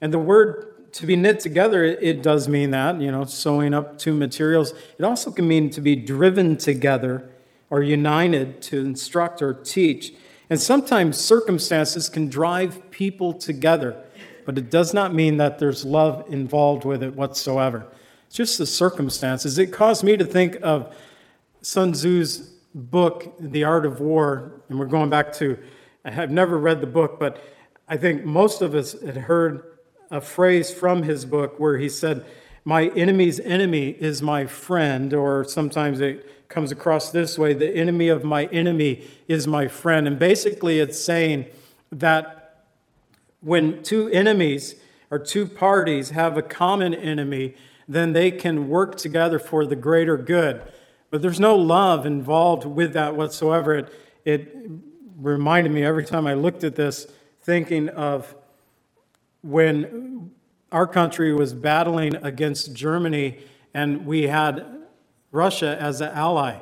And 0.00 0.12
the 0.12 0.18
word 0.18 0.92
to 0.92 1.06
be 1.06 1.16
knit 1.16 1.40
together, 1.40 1.84
it 1.84 2.22
does 2.22 2.48
mean 2.48 2.70
that, 2.70 3.00
you 3.00 3.10
know, 3.10 3.24
sewing 3.24 3.74
up 3.74 3.98
two 3.98 4.14
materials. 4.14 4.72
It 4.98 5.04
also 5.04 5.30
can 5.30 5.46
mean 5.46 5.70
to 5.70 5.80
be 5.80 5.96
driven 5.96 6.56
together 6.56 7.30
or 7.68 7.82
united 7.82 8.60
to 8.62 8.80
instruct 8.80 9.42
or 9.42 9.54
teach. 9.54 10.12
And 10.48 10.60
sometimes 10.60 11.16
circumstances 11.16 12.08
can 12.08 12.28
drive 12.28 12.90
people 12.90 13.32
together, 13.32 14.02
but 14.50 14.58
it 14.58 14.68
does 14.68 14.92
not 14.92 15.14
mean 15.14 15.36
that 15.36 15.60
there's 15.60 15.84
love 15.84 16.24
involved 16.28 16.84
with 16.84 17.04
it 17.04 17.14
whatsoever. 17.14 17.86
It's 18.26 18.34
just 18.34 18.58
the 18.58 18.66
circumstances. 18.66 19.58
It 19.58 19.68
caused 19.68 20.02
me 20.02 20.16
to 20.16 20.24
think 20.24 20.58
of 20.60 20.92
Sun 21.62 21.92
Tzu's 21.92 22.50
book, 22.74 23.32
The 23.38 23.62
Art 23.62 23.86
of 23.86 24.00
War, 24.00 24.60
and 24.68 24.76
we're 24.76 24.86
going 24.86 25.08
back 25.08 25.32
to, 25.34 25.56
I 26.04 26.10
have 26.10 26.32
never 26.32 26.58
read 26.58 26.80
the 26.80 26.88
book, 26.88 27.20
but 27.20 27.40
I 27.86 27.96
think 27.96 28.24
most 28.24 28.60
of 28.60 28.74
us 28.74 29.00
had 29.00 29.16
heard 29.16 29.62
a 30.10 30.20
phrase 30.20 30.74
from 30.74 31.04
his 31.04 31.24
book 31.24 31.60
where 31.60 31.78
he 31.78 31.88
said, 31.88 32.26
My 32.64 32.88
enemy's 32.88 33.38
enemy 33.38 33.90
is 33.90 34.20
my 34.20 34.46
friend, 34.46 35.14
or 35.14 35.44
sometimes 35.44 36.00
it 36.00 36.48
comes 36.48 36.72
across 36.72 37.12
this 37.12 37.38
way 37.38 37.54
the 37.54 37.72
enemy 37.72 38.08
of 38.08 38.24
my 38.24 38.46
enemy 38.46 39.06
is 39.28 39.46
my 39.46 39.68
friend. 39.68 40.08
And 40.08 40.18
basically, 40.18 40.80
it's 40.80 40.98
saying 40.98 41.46
that 41.92 42.39
when 43.40 43.82
two 43.82 44.08
enemies 44.08 44.76
or 45.10 45.18
two 45.18 45.46
parties 45.46 46.10
have 46.10 46.36
a 46.36 46.42
common 46.42 46.94
enemy, 46.94 47.54
then 47.88 48.12
they 48.12 48.30
can 48.30 48.68
work 48.68 48.96
together 48.96 49.38
for 49.38 49.66
the 49.66 49.76
greater 49.76 50.16
good. 50.16 50.62
But 51.10 51.22
there's 51.22 51.40
no 51.40 51.56
love 51.56 52.06
involved 52.06 52.64
with 52.64 52.92
that 52.92 53.16
whatsoever. 53.16 53.74
It, 53.74 53.92
it 54.24 54.54
reminded 55.16 55.72
me 55.72 55.82
every 55.82 56.04
time 56.04 56.26
I 56.26 56.34
looked 56.34 56.62
at 56.62 56.76
this, 56.76 57.06
thinking 57.42 57.88
of 57.88 58.34
when 59.42 60.30
our 60.70 60.86
country 60.86 61.34
was 61.34 61.52
battling 61.52 62.14
against 62.16 62.74
Germany 62.74 63.40
and 63.74 64.06
we 64.06 64.24
had 64.24 64.64
Russia 65.32 65.76
as 65.80 66.00
an 66.00 66.10
ally. 66.12 66.58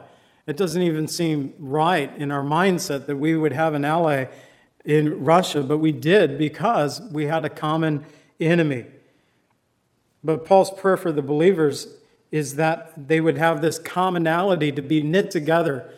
It 0.46 0.56
doesn't 0.56 0.80
even 0.80 1.08
seem 1.08 1.52
right 1.58 2.14
in 2.16 2.30
our 2.30 2.42
mindset 2.42 3.06
that 3.06 3.16
we 3.16 3.36
would 3.36 3.52
have 3.52 3.74
an 3.74 3.84
ally 3.84 4.26
in 4.88 5.22
Russia, 5.22 5.62
but 5.62 5.78
we 5.78 5.92
did 5.92 6.38
because 6.38 7.02
we 7.12 7.26
had 7.26 7.44
a 7.44 7.50
common 7.50 8.06
enemy. 8.40 8.86
But 10.24 10.46
Paul's 10.46 10.70
prayer 10.70 10.96
for 10.96 11.12
the 11.12 11.20
believers 11.20 11.88
is 12.32 12.56
that 12.56 13.08
they 13.08 13.20
would 13.20 13.36
have 13.36 13.60
this 13.60 13.78
commonality 13.78 14.72
to 14.72 14.80
be 14.80 15.02
knit 15.02 15.30
together, 15.30 15.92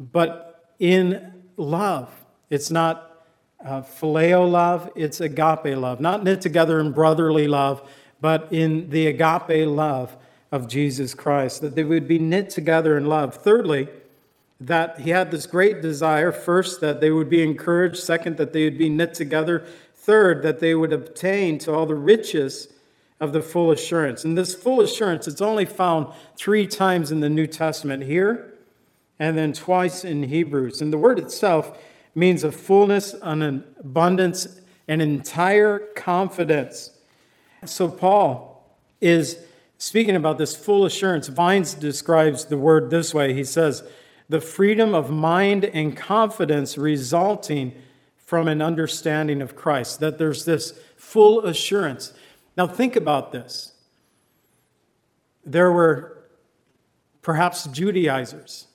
but 0.00 0.72
in 0.78 1.34
love. 1.58 2.10
It's 2.48 2.70
not 2.70 3.24
uh, 3.62 3.82
phileo 3.82 4.50
love, 4.50 4.90
it's 4.96 5.20
agape 5.20 5.76
love. 5.76 6.00
Not 6.00 6.24
knit 6.24 6.40
together 6.40 6.80
in 6.80 6.92
brotherly 6.92 7.46
love, 7.46 7.86
but 8.22 8.50
in 8.50 8.88
the 8.88 9.08
agape 9.08 9.68
love 9.68 10.16
of 10.50 10.68
Jesus 10.68 11.12
Christ, 11.12 11.60
that 11.60 11.74
they 11.74 11.84
would 11.84 12.08
be 12.08 12.18
knit 12.18 12.48
together 12.48 12.96
in 12.96 13.06
love. 13.06 13.34
Thirdly, 13.34 13.88
that 14.60 15.00
he 15.00 15.10
had 15.10 15.30
this 15.30 15.46
great 15.46 15.82
desire 15.82 16.32
first, 16.32 16.80
that 16.80 17.00
they 17.00 17.10
would 17.10 17.28
be 17.28 17.42
encouraged, 17.42 17.98
second, 17.98 18.36
that 18.38 18.52
they 18.52 18.64
would 18.64 18.78
be 18.78 18.88
knit 18.88 19.14
together, 19.14 19.66
third, 19.94 20.42
that 20.42 20.60
they 20.60 20.74
would 20.74 20.92
obtain 20.92 21.58
to 21.58 21.74
all 21.74 21.86
the 21.86 21.94
riches 21.94 22.68
of 23.20 23.32
the 23.32 23.42
full 23.42 23.70
assurance. 23.70 24.24
And 24.24 24.36
this 24.36 24.54
full 24.54 24.80
assurance, 24.80 25.26
it's 25.26 25.40
only 25.40 25.64
found 25.64 26.12
three 26.36 26.66
times 26.66 27.10
in 27.10 27.20
the 27.20 27.28
New 27.28 27.46
Testament 27.46 28.04
here 28.04 28.54
and 29.18 29.36
then 29.36 29.52
twice 29.52 30.04
in 30.04 30.24
Hebrews. 30.24 30.80
And 30.80 30.92
the 30.92 30.98
word 30.98 31.18
itself 31.18 31.78
means 32.14 32.44
a 32.44 32.52
fullness, 32.52 33.14
an 33.22 33.64
abundance, 33.78 34.60
an 34.88 35.00
entire 35.00 35.78
confidence. 35.78 36.90
So 37.64 37.88
Paul 37.88 38.64
is 39.00 39.38
speaking 39.78 40.16
about 40.16 40.38
this 40.38 40.54
full 40.56 40.84
assurance. 40.84 41.28
Vine's 41.28 41.74
describes 41.74 42.46
the 42.46 42.56
word 42.56 42.90
this 42.90 43.12
way 43.12 43.34
he 43.34 43.44
says, 43.44 43.82
the 44.28 44.40
freedom 44.40 44.94
of 44.94 45.10
mind 45.10 45.64
and 45.64 45.96
confidence 45.96 46.76
resulting 46.76 47.72
from 48.16 48.48
an 48.48 48.60
understanding 48.60 49.40
of 49.40 49.54
Christ, 49.54 50.00
that 50.00 50.18
there's 50.18 50.44
this 50.44 50.78
full 50.96 51.44
assurance. 51.44 52.12
Now, 52.56 52.66
think 52.66 52.96
about 52.96 53.30
this. 53.30 53.72
There 55.44 55.70
were 55.70 56.24
perhaps 57.22 57.64
Judaizers, 57.66 58.66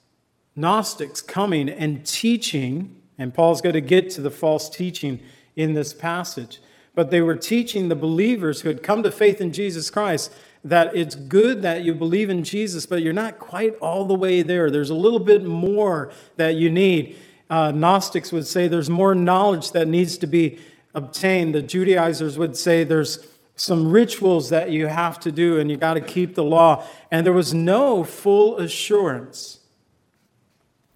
Gnostics 0.55 1.21
coming 1.21 1.69
and 1.69 2.05
teaching, 2.05 3.01
and 3.17 3.33
Paul's 3.33 3.61
going 3.61 3.73
to 3.73 3.81
get 3.81 4.09
to 4.11 4.21
the 4.21 4.31
false 4.31 4.69
teaching 4.69 5.19
in 5.55 5.73
this 5.73 5.93
passage. 5.93 6.61
But 6.93 7.11
they 7.11 7.21
were 7.21 7.35
teaching 7.35 7.87
the 7.87 7.95
believers 7.95 8.61
who 8.61 8.69
had 8.69 8.83
come 8.83 9.03
to 9.03 9.11
faith 9.11 9.41
in 9.41 9.53
Jesus 9.53 9.89
Christ 9.89 10.33
that 10.63 10.95
it's 10.95 11.15
good 11.15 11.63
that 11.63 11.83
you 11.83 11.93
believe 11.93 12.29
in 12.29 12.43
Jesus, 12.43 12.85
but 12.85 13.01
you're 13.01 13.13
not 13.13 13.39
quite 13.39 13.75
all 13.77 14.05
the 14.05 14.13
way 14.13 14.41
there. 14.41 14.69
There's 14.69 14.91
a 14.91 14.95
little 14.95 15.19
bit 15.19 15.43
more 15.43 16.11
that 16.35 16.55
you 16.55 16.69
need. 16.69 17.17
Uh, 17.49 17.71
Gnostics 17.71 18.31
would 18.31 18.45
say 18.45 18.67
there's 18.67 18.89
more 18.89 19.15
knowledge 19.15 19.71
that 19.71 19.87
needs 19.87 20.17
to 20.19 20.27
be 20.27 20.59
obtained. 20.93 21.55
The 21.55 21.61
Judaizers 21.61 22.37
would 22.37 22.55
say 22.55 22.83
there's 22.83 23.25
some 23.55 23.91
rituals 23.91 24.49
that 24.49 24.71
you 24.71 24.87
have 24.87 25.19
to 25.21 25.31
do 25.31 25.59
and 25.59 25.69
you 25.69 25.77
got 25.77 25.95
to 25.95 26.01
keep 26.01 26.35
the 26.35 26.43
law. 26.43 26.85
And 27.09 27.25
there 27.25 27.33
was 27.33 27.53
no 27.53 28.03
full 28.03 28.57
assurance 28.57 29.59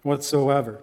whatsoever. 0.02 0.82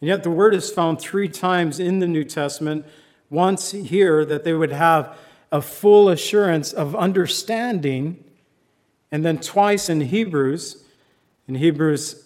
And 0.00 0.08
yet 0.08 0.22
the 0.22 0.30
word 0.30 0.54
is 0.54 0.70
found 0.70 1.00
three 1.00 1.28
times 1.28 1.80
in 1.80 1.98
the 1.98 2.06
New 2.06 2.24
Testament. 2.24 2.86
Once 3.28 3.72
here, 3.72 4.24
that 4.24 4.44
they 4.44 4.52
would 4.52 4.72
have 4.72 5.16
a 5.52 5.60
full 5.60 6.08
assurance 6.08 6.72
of 6.72 6.94
understanding, 6.94 8.22
and 9.10 9.24
then 9.24 9.38
twice 9.38 9.88
in 9.88 10.00
Hebrews, 10.00 10.84
in 11.48 11.56
Hebrews 11.56 12.24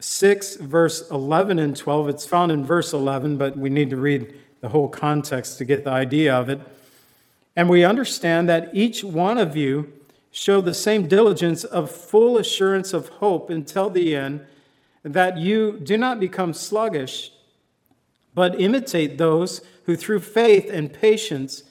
6, 0.00 0.56
verse 0.56 1.10
11 1.10 1.58
and 1.58 1.76
12. 1.76 2.08
It's 2.08 2.26
found 2.26 2.52
in 2.52 2.64
verse 2.64 2.92
11, 2.92 3.36
but 3.36 3.56
we 3.56 3.68
need 3.68 3.90
to 3.90 3.96
read 3.96 4.34
the 4.60 4.70
whole 4.70 4.88
context 4.88 5.58
to 5.58 5.64
get 5.64 5.84
the 5.84 5.90
idea 5.90 6.34
of 6.34 6.48
it. 6.48 6.60
And 7.54 7.68
we 7.68 7.84
understand 7.84 8.48
that 8.48 8.70
each 8.74 9.04
one 9.04 9.38
of 9.38 9.56
you 9.56 9.92
show 10.30 10.60
the 10.60 10.74
same 10.74 11.08
diligence 11.08 11.64
of 11.64 11.90
full 11.90 12.36
assurance 12.36 12.92
of 12.92 13.08
hope 13.08 13.48
until 13.48 13.88
the 13.88 14.14
end, 14.14 14.44
that 15.02 15.38
you 15.38 15.78
do 15.82 15.96
not 15.96 16.20
become 16.20 16.52
sluggish, 16.52 17.32
but 18.34 18.60
imitate 18.60 19.16
those 19.16 19.62
who 19.84 19.96
through 19.96 20.20
faith 20.20 20.68
and 20.70 20.92
patience 20.92 21.62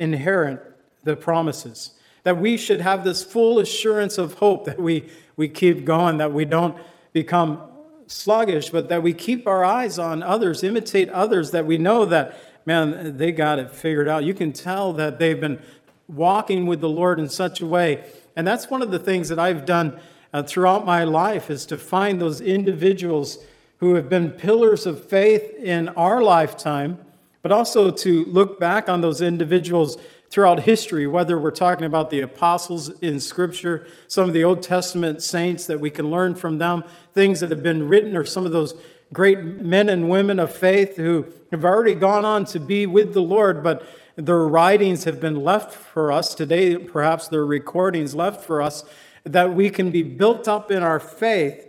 inherit 0.00 0.60
the 1.04 1.14
promises. 1.14 1.92
That 2.24 2.38
we 2.38 2.56
should 2.56 2.80
have 2.80 3.04
this 3.04 3.22
full 3.22 3.60
assurance 3.60 4.18
of 4.18 4.34
hope 4.34 4.64
that 4.64 4.80
we, 4.80 5.08
we 5.36 5.48
keep 5.48 5.84
going, 5.84 6.18
that 6.18 6.32
we 6.32 6.44
don't 6.44 6.76
become 7.12 7.62
sluggish, 8.08 8.70
but 8.70 8.88
that 8.88 9.02
we 9.02 9.14
keep 9.14 9.46
our 9.46 9.64
eyes 9.64 9.98
on 9.98 10.22
others, 10.22 10.64
imitate 10.64 11.08
others, 11.10 11.52
that 11.52 11.64
we 11.64 11.78
know 11.78 12.04
that, 12.06 12.36
man, 12.66 13.16
they 13.16 13.30
got 13.30 13.58
it 13.58 13.70
figured 13.70 14.08
out. 14.08 14.24
You 14.24 14.34
can 14.34 14.52
tell 14.52 14.92
that 14.94 15.18
they've 15.18 15.40
been 15.40 15.62
walking 16.08 16.66
with 16.66 16.80
the 16.80 16.88
Lord 16.88 17.20
in 17.20 17.28
such 17.28 17.60
a 17.60 17.66
way. 17.66 18.04
And 18.34 18.46
that's 18.46 18.68
one 18.68 18.82
of 18.82 18.90
the 18.90 18.98
things 18.98 19.28
that 19.28 19.38
I've 19.38 19.64
done 19.64 20.00
uh, 20.32 20.42
throughout 20.42 20.84
my 20.84 21.04
life 21.04 21.50
is 21.50 21.66
to 21.66 21.76
find 21.76 22.20
those 22.20 22.40
individuals 22.40 23.38
who 23.78 23.94
have 23.94 24.08
been 24.08 24.30
pillars 24.30 24.86
of 24.86 25.08
faith 25.08 25.54
in 25.54 25.88
our 25.90 26.22
lifetime, 26.22 26.98
but 27.42 27.52
also 27.52 27.90
to 27.90 28.24
look 28.26 28.60
back 28.60 28.88
on 28.88 29.00
those 29.00 29.20
individuals 29.20 29.96
throughout 30.30 30.60
history, 30.60 31.06
whether 31.06 31.38
we're 31.38 31.50
talking 31.50 31.84
about 31.84 32.10
the 32.10 32.20
apostles 32.20 32.88
in 33.00 33.18
Scripture, 33.18 33.86
some 34.06 34.28
of 34.28 34.34
the 34.34 34.44
Old 34.44 34.62
Testament 34.62 35.22
saints 35.22 35.66
that 35.66 35.80
we 35.80 35.90
can 35.90 36.10
learn 36.10 36.34
from 36.36 36.58
them, 36.58 36.84
things 37.14 37.40
that 37.40 37.50
have 37.50 37.62
been 37.62 37.88
written, 37.88 38.16
or 38.16 38.24
some 38.24 38.46
of 38.46 38.52
those 38.52 38.74
great 39.12 39.40
men 39.42 39.88
and 39.88 40.08
women 40.08 40.38
of 40.38 40.54
faith 40.54 40.96
who 40.96 41.26
have 41.50 41.64
already 41.64 41.96
gone 41.96 42.24
on 42.24 42.44
to 42.44 42.60
be 42.60 42.86
with 42.86 43.12
the 43.12 43.22
Lord, 43.22 43.64
but 43.64 43.84
their 44.14 44.46
writings 44.46 45.04
have 45.04 45.20
been 45.20 45.42
left 45.42 45.72
for 45.72 46.12
us. 46.12 46.34
Today, 46.34 46.76
perhaps 46.76 47.26
their 47.26 47.44
recordings 47.44 48.14
left 48.14 48.44
for 48.44 48.62
us, 48.62 48.84
that 49.24 49.52
we 49.52 49.68
can 49.68 49.90
be 49.90 50.02
built 50.02 50.46
up 50.46 50.70
in 50.70 50.82
our 50.82 51.00
faith, 51.00 51.66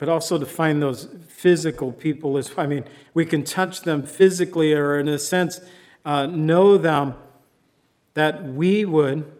but 0.00 0.08
also 0.08 0.38
to 0.38 0.46
find 0.46 0.82
those 0.82 1.08
physical 1.28 1.92
people. 1.92 2.36
Is, 2.38 2.50
I 2.56 2.66
mean, 2.66 2.84
we 3.14 3.24
can 3.24 3.44
touch 3.44 3.82
them 3.82 4.02
physically 4.02 4.72
or, 4.72 4.98
in 4.98 5.06
a 5.06 5.18
sense, 5.18 5.60
uh, 6.04 6.26
know 6.26 6.76
them, 6.76 7.14
that 8.14 8.42
we 8.42 8.84
would 8.84 9.30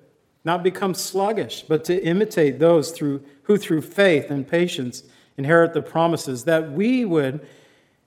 not 0.44 0.62
become 0.62 0.94
sluggish, 0.94 1.62
but 1.62 1.82
to 1.86 2.04
imitate 2.04 2.58
those 2.58 2.92
through, 2.92 3.24
who 3.44 3.56
through 3.56 3.80
faith 3.80 4.30
and 4.30 4.46
patience 4.46 5.02
inherit 5.36 5.72
the 5.72 5.82
promises, 5.82 6.44
that 6.44 6.70
we 6.70 7.04
would 7.04 7.40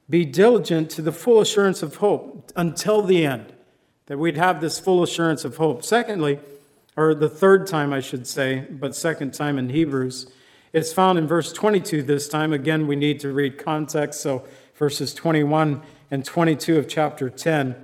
be 0.09 0.23
diligent 0.23 0.91
to 0.91 1.01
the 1.01 1.11
full 1.11 1.41
assurance 1.41 1.81
of 1.81 1.97
hope 1.97 2.51
until 2.55 3.01
the 3.01 3.25
end 3.25 3.51
that 4.05 4.19
we'd 4.19 4.37
have 4.37 4.61
this 4.61 4.79
full 4.79 5.01
assurance 5.01 5.43
of 5.43 5.57
hope. 5.57 5.83
Secondly, 5.83 6.39
or 6.95 7.15
the 7.15 7.29
third 7.29 7.65
time 7.65 7.91
I 7.91 7.99
should 7.99 8.27
say, 8.27 8.67
but 8.69 8.95
second 8.95 9.33
time 9.33 9.57
in 9.57 9.69
Hebrews, 9.69 10.27
it's 10.73 10.91
found 10.91 11.19
in 11.19 11.27
verse 11.27 11.53
22 11.53 12.01
this 12.01 12.27
time. 12.27 12.51
Again, 12.51 12.87
we 12.87 12.95
need 12.95 13.19
to 13.19 13.31
read 13.31 13.59
context, 13.59 14.21
so 14.21 14.43
verses 14.75 15.13
21 15.13 15.83
and 16.09 16.25
22 16.25 16.77
of 16.79 16.87
chapter 16.87 17.29
10. 17.29 17.75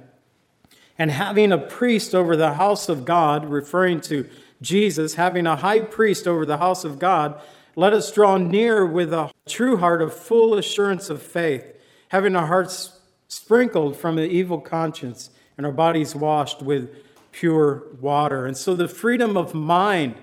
And 0.98 1.12
having 1.12 1.52
a 1.52 1.58
priest 1.58 2.16
over 2.16 2.36
the 2.36 2.56
house 2.56 2.90
of 2.90 3.06
God, 3.06 3.46
referring 3.46 4.02
to 4.02 4.28
Jesus, 4.62 5.14
having 5.14 5.46
a 5.46 5.56
high 5.56 5.82
priest 5.82 6.28
over 6.28 6.46
the 6.46 6.58
house 6.58 6.84
of 6.84 7.00
God, 7.00 7.40
let 7.76 7.94
us 7.94 8.12
draw 8.12 8.38
near 8.38 8.86
with 8.86 9.14
a 9.14 9.32
true 9.48 9.78
heart 9.78 10.02
of 10.02 10.14
full 10.14 10.56
assurance 10.56 11.10
of 11.10 11.22
faith, 11.22 11.64
having 12.10 12.36
our 12.36 12.48
hearts 12.48 13.00
sprinkled 13.28 13.96
from 13.96 14.16
the 14.16 14.28
evil 14.28 14.60
conscience 14.60 15.30
and 15.58 15.66
our 15.66 15.72
bodies 15.72 16.16
washed 16.16 16.62
with 16.62 16.90
pure 17.32 17.84
water. 18.02 18.48
And 18.48 18.58
so 18.58 18.76
the 18.76 18.88
freedom 18.88 19.38
of 19.38 19.54
mind, 19.54 20.16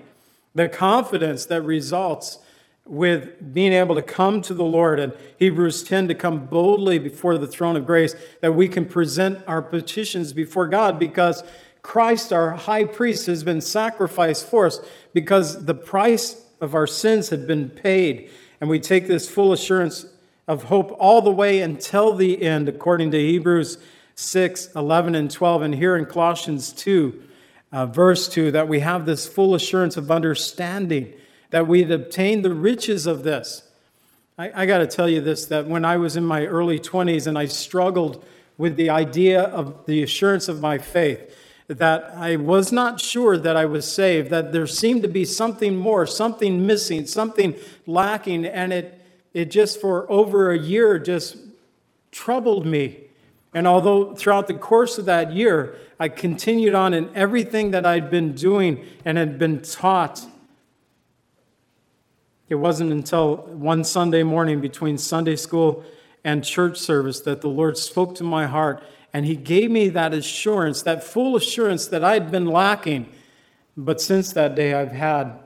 the 0.53 0.67
confidence 0.67 1.45
that 1.45 1.61
results 1.61 2.39
with 2.87 3.53
being 3.53 3.73
able 3.73 3.95
to 3.95 4.01
come 4.01 4.41
to 4.41 4.53
the 4.53 4.63
Lord 4.63 4.99
and 4.99 5.13
Hebrews 5.37 5.83
10 5.83 6.07
to 6.07 6.15
come 6.15 6.45
boldly 6.45 6.99
before 6.99 7.37
the 7.37 7.47
throne 7.47 7.75
of 7.75 7.85
grace, 7.85 8.15
that 8.41 8.53
we 8.53 8.67
can 8.67 8.85
present 8.85 9.39
our 9.47 9.61
petitions 9.61 10.33
before 10.33 10.67
God 10.67 10.97
because 10.97 11.43
Christ, 11.81 12.33
our 12.33 12.51
high 12.51 12.83
priest, 12.83 13.27
has 13.27 13.43
been 13.43 13.61
sacrificed 13.61 14.45
for 14.45 14.65
us 14.65 14.79
because 15.13 15.65
the 15.65 15.73
price 15.73 16.45
of 16.59 16.75
our 16.75 16.87
sins 16.87 17.29
had 17.29 17.47
been 17.47 17.69
paid. 17.69 18.29
And 18.59 18.69
we 18.69 18.79
take 18.79 19.07
this 19.07 19.29
full 19.29 19.53
assurance 19.53 20.05
of 20.47 20.63
hope 20.63 20.95
all 20.99 21.21
the 21.21 21.31
way 21.31 21.61
until 21.61 22.13
the 22.13 22.41
end, 22.41 22.67
according 22.69 23.11
to 23.11 23.19
Hebrews 23.19 23.77
6, 24.15 24.69
11, 24.75 25.15
and 25.15 25.29
12. 25.29 25.61
And 25.61 25.75
here 25.75 25.95
in 25.95 26.05
Colossians 26.05 26.73
2, 26.73 27.23
uh, 27.71 27.85
verse 27.85 28.27
2, 28.29 28.51
that 28.51 28.67
we 28.67 28.79
have 28.79 29.05
this 29.05 29.27
full 29.27 29.55
assurance 29.55 29.97
of 29.97 30.09
understanding, 30.09 31.13
that 31.49 31.67
we'd 31.67 31.91
obtained 31.91 32.43
the 32.43 32.53
riches 32.53 33.07
of 33.07 33.23
this. 33.23 33.63
I, 34.37 34.63
I 34.63 34.65
got 34.65 34.79
to 34.79 34.87
tell 34.87 35.09
you 35.09 35.21
this 35.21 35.45
that 35.45 35.67
when 35.67 35.85
I 35.85 35.97
was 35.97 36.15
in 36.15 36.25
my 36.25 36.45
early 36.45 36.79
20s 36.79 37.27
and 37.27 37.37
I 37.37 37.45
struggled 37.45 38.23
with 38.57 38.75
the 38.75 38.89
idea 38.89 39.43
of 39.43 39.85
the 39.85 40.03
assurance 40.03 40.47
of 40.47 40.61
my 40.61 40.77
faith, 40.77 41.35
that 41.67 42.11
I 42.15 42.37
was 42.37 42.71
not 42.71 43.01
sure 43.01 43.37
that 43.37 43.57
I 43.57 43.65
was 43.65 43.91
saved, 43.91 44.29
that 44.29 44.51
there 44.51 44.67
seemed 44.67 45.01
to 45.03 45.09
be 45.09 45.25
something 45.25 45.75
more, 45.75 46.07
something 46.07 46.65
missing, 46.65 47.05
something 47.05 47.55
lacking, 47.85 48.45
and 48.45 48.71
it, 48.71 49.01
it 49.33 49.45
just 49.51 49.81
for 49.81 50.09
over 50.09 50.51
a 50.51 50.57
year 50.57 50.97
just 50.97 51.37
troubled 52.11 52.65
me. 52.65 53.01
And 53.53 53.67
although 53.67 54.15
throughout 54.15 54.47
the 54.47 54.53
course 54.53 54.97
of 54.97 55.05
that 55.05 55.33
year, 55.33 55.75
I 55.99 56.09
continued 56.09 56.73
on 56.73 56.93
in 56.93 57.09
everything 57.15 57.71
that 57.71 57.85
I'd 57.85 58.09
been 58.09 58.33
doing 58.33 58.85
and 59.03 59.17
had 59.17 59.37
been 59.37 59.61
taught, 59.61 60.25
it 62.49 62.55
wasn't 62.55 62.91
until 62.91 63.37
one 63.37 63.83
Sunday 63.83 64.23
morning 64.23 64.61
between 64.61 64.97
Sunday 64.97 65.35
school 65.35 65.83
and 66.23 66.43
church 66.43 66.77
service 66.77 67.19
that 67.21 67.41
the 67.41 67.49
Lord 67.49 67.77
spoke 67.77 68.15
to 68.15 68.23
my 68.23 68.45
heart 68.45 68.83
and 69.13 69.25
He 69.25 69.35
gave 69.35 69.71
me 69.71 69.89
that 69.89 70.13
assurance, 70.13 70.81
that 70.83 71.03
full 71.03 71.35
assurance 71.35 71.87
that 71.87 72.03
I'd 72.03 72.31
been 72.31 72.45
lacking. 72.45 73.09
But 73.75 74.01
since 74.01 74.33
that 74.33 74.55
day, 74.55 74.73
I've 74.73 74.91
had. 74.91 75.39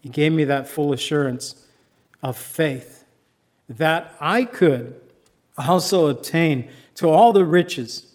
He 0.00 0.08
gave 0.08 0.32
me 0.32 0.44
that 0.44 0.68
full 0.68 0.92
assurance 0.92 1.66
of 2.22 2.36
faith 2.36 3.04
that 3.68 4.14
I 4.20 4.44
could 4.44 5.00
also 5.58 6.08
attain 6.08 6.70
to 6.96 7.08
all 7.08 7.32
the 7.32 7.44
riches 7.44 8.09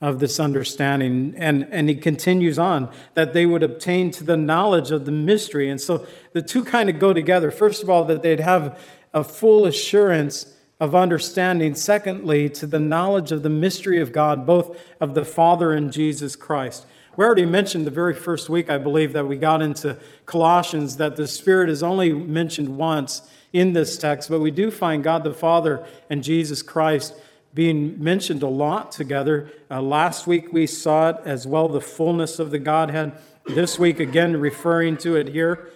of 0.00 0.20
this 0.20 0.38
understanding. 0.38 1.34
And, 1.36 1.66
and 1.70 1.88
he 1.88 1.94
continues 1.96 2.58
on 2.58 2.90
that 3.14 3.32
they 3.32 3.46
would 3.46 3.62
obtain 3.62 4.10
to 4.12 4.24
the 4.24 4.36
knowledge 4.36 4.90
of 4.90 5.04
the 5.04 5.12
mystery. 5.12 5.68
And 5.68 5.80
so 5.80 6.06
the 6.32 6.42
two 6.42 6.64
kind 6.64 6.88
of 6.88 6.98
go 6.98 7.12
together. 7.12 7.50
First 7.50 7.82
of 7.82 7.90
all, 7.90 8.04
that 8.04 8.22
they'd 8.22 8.40
have 8.40 8.78
a 9.12 9.24
full 9.24 9.66
assurance 9.66 10.54
of 10.78 10.94
understanding. 10.94 11.74
Secondly, 11.74 12.48
to 12.50 12.66
the 12.66 12.78
knowledge 12.78 13.32
of 13.32 13.42
the 13.42 13.50
mystery 13.50 14.00
of 14.00 14.12
God, 14.12 14.46
both 14.46 14.80
of 15.00 15.14
the 15.14 15.24
Father 15.24 15.72
and 15.72 15.92
Jesus 15.92 16.36
Christ. 16.36 16.86
We 17.16 17.24
already 17.24 17.46
mentioned 17.46 17.84
the 17.84 17.90
very 17.90 18.14
first 18.14 18.48
week, 18.48 18.70
I 18.70 18.78
believe, 18.78 19.12
that 19.14 19.26
we 19.26 19.36
got 19.36 19.60
into 19.60 19.98
Colossians, 20.24 20.98
that 20.98 21.16
the 21.16 21.26
Spirit 21.26 21.68
is 21.68 21.82
only 21.82 22.12
mentioned 22.12 22.76
once 22.76 23.28
in 23.52 23.72
this 23.72 23.98
text, 23.98 24.28
but 24.28 24.40
we 24.40 24.52
do 24.52 24.70
find 24.70 25.02
God 25.02 25.24
the 25.24 25.34
Father 25.34 25.84
and 26.10 26.22
Jesus 26.22 26.62
Christ 26.62 27.14
being 27.54 28.02
mentioned 28.02 28.42
a 28.42 28.48
lot 28.48 28.92
together. 28.92 29.50
Uh, 29.70 29.80
last 29.82 30.26
week 30.26 30.52
we 30.52 30.66
saw 30.66 31.10
it 31.10 31.16
as 31.24 31.46
well, 31.46 31.68
the 31.68 31.80
fullness 31.80 32.38
of 32.38 32.50
the 32.50 32.58
Godhead. 32.58 33.12
This 33.46 33.78
week, 33.78 33.98
again, 33.98 34.38
referring 34.38 34.98
to 34.98 35.16
it 35.16 35.28
here. 35.28 35.70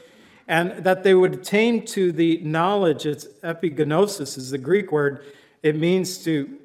And 0.47 0.85
that 0.85 1.03
they 1.03 1.15
would 1.15 1.35
attain 1.35 1.87
to 1.87 2.13
the 2.13 2.39
knowledge, 2.39 3.07
it's 3.07 3.27
epigenosis 3.43 4.37
is 4.37 4.51
the 4.51 4.59
Greek 4.59 4.93
word. 4.93 5.25
It 5.63 5.77
means 5.77 6.23
to 6.25 6.59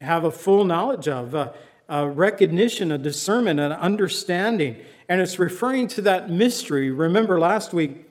have 0.00 0.24
a 0.24 0.30
full 0.30 0.64
knowledge 0.64 1.08
of, 1.08 1.34
a, 1.34 1.54
a 1.88 2.08
recognition, 2.08 2.90
a 2.92 2.98
discernment, 2.98 3.60
an 3.60 3.72
understanding. 3.72 4.76
And 5.08 5.20
it's 5.20 5.38
referring 5.38 5.88
to 5.88 6.02
that 6.02 6.30
mystery. 6.30 6.90
Remember 6.90 7.38
last 7.38 7.72
week, 7.74 8.06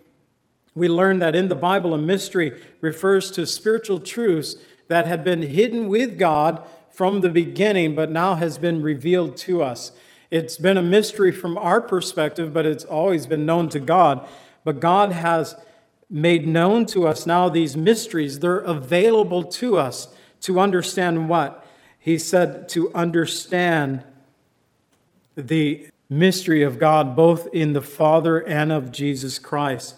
we 0.76 0.90
learned 0.90 1.22
that 1.22 1.36
in 1.36 1.48
the 1.48 1.56
Bible, 1.56 1.94
a 1.94 1.98
mystery 1.98 2.62
refers 2.82 3.32
to 3.32 3.46
spiritual 3.46 4.00
truths 4.00 4.58
that 4.88 5.08
had 5.08 5.24
been 5.24 5.42
hidden 5.42 5.88
with 5.88 6.18
God 6.18 6.66
from 6.90 7.22
the 7.22 7.30
beginning, 7.30 7.96
but 7.96 8.12
now 8.12 8.36
has 8.36 8.58
been 8.58 8.82
revealed 8.82 9.36
to 9.38 9.62
us. 9.62 9.92
It's 10.32 10.58
been 10.58 10.78
a 10.78 10.82
mystery 10.82 11.32
from 11.32 11.58
our 11.58 11.82
perspective, 11.82 12.54
but 12.54 12.66
it's 12.66 12.86
always 12.86 13.28
been 13.28 13.46
known 13.46 13.70
to 13.70 13.80
God. 13.80 14.28
But 14.64 14.80
God 14.80 15.12
has 15.12 15.56
made 16.10 16.48
known 16.48 16.86
to 16.88 17.08
us 17.08 17.26
now 17.26 17.50
these 17.50 17.76
mysteries. 17.76 18.40
They're 18.40 18.60
available 18.60 19.44
to 19.44 19.78
us 19.78 20.08
to 20.42 20.60
understand 20.60 21.30
what? 21.30 21.66
He 22.00 22.18
said 22.18 22.70
to 22.70 22.94
understand 22.94 24.04
the 25.36 25.88
mystery 26.10 26.62
of 26.64 26.80
God, 26.80 27.16
both 27.16 27.48
in 27.54 27.74
the 27.74 27.82
Father 27.82 28.40
and 28.40 28.72
of 28.72 28.92
Jesus 28.92 29.40
Christ 29.40 29.96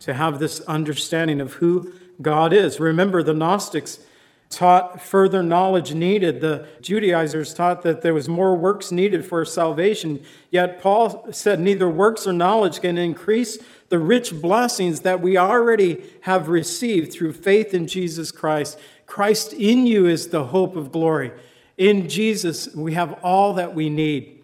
to 0.00 0.14
have 0.14 0.38
this 0.38 0.60
understanding 0.62 1.40
of 1.40 1.54
who 1.54 1.92
God 2.20 2.52
is. 2.52 2.78
Remember, 2.78 3.22
the 3.22 3.34
Gnostics 3.34 3.98
taught 4.48 5.00
further 5.00 5.42
knowledge 5.42 5.92
needed. 5.92 6.40
The 6.40 6.66
Judaizers 6.80 7.52
taught 7.52 7.82
that 7.82 8.02
there 8.02 8.14
was 8.14 8.28
more 8.28 8.56
works 8.56 8.92
needed 8.92 9.24
for 9.24 9.44
salvation. 9.44 10.22
Yet 10.50 10.80
Paul 10.80 11.28
said 11.32 11.60
neither 11.60 11.88
works 11.88 12.26
or 12.26 12.32
knowledge 12.32 12.80
can 12.80 12.96
increase 12.96 13.58
the 13.88 13.98
rich 13.98 14.40
blessings 14.40 15.00
that 15.00 15.20
we 15.20 15.36
already 15.36 16.04
have 16.22 16.48
received 16.48 17.12
through 17.12 17.32
faith 17.32 17.74
in 17.74 17.86
Jesus 17.86 18.32
Christ. 18.32 18.78
Christ 19.06 19.52
in 19.52 19.86
you 19.86 20.06
is 20.06 20.28
the 20.28 20.44
hope 20.44 20.76
of 20.76 20.92
glory. 20.92 21.32
In 21.76 22.08
Jesus, 22.08 22.74
we 22.74 22.94
have 22.94 23.12
all 23.22 23.54
that 23.54 23.74
we 23.74 23.88
need. 23.88 24.42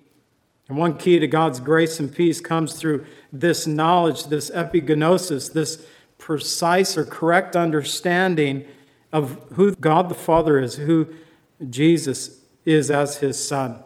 And 0.68 0.78
one 0.78 0.96
key 0.96 1.18
to 1.18 1.26
God's 1.26 1.60
grace 1.60 1.98
and 1.98 2.14
peace 2.14 2.40
comes 2.40 2.74
through 2.74 3.04
this 3.32 3.66
knowledge, 3.66 4.26
this 4.26 4.50
epigenosis, 4.50 5.52
this 5.52 5.84
precise 6.18 6.96
or 6.96 7.04
correct 7.04 7.56
understanding 7.56 8.64
of 9.12 9.44
who 9.54 9.74
God 9.74 10.08
the 10.08 10.14
Father 10.14 10.58
is, 10.58 10.76
who 10.76 11.08
Jesus 11.68 12.40
is 12.64 12.90
as 12.90 13.18
his 13.18 13.42
Son. 13.42 13.82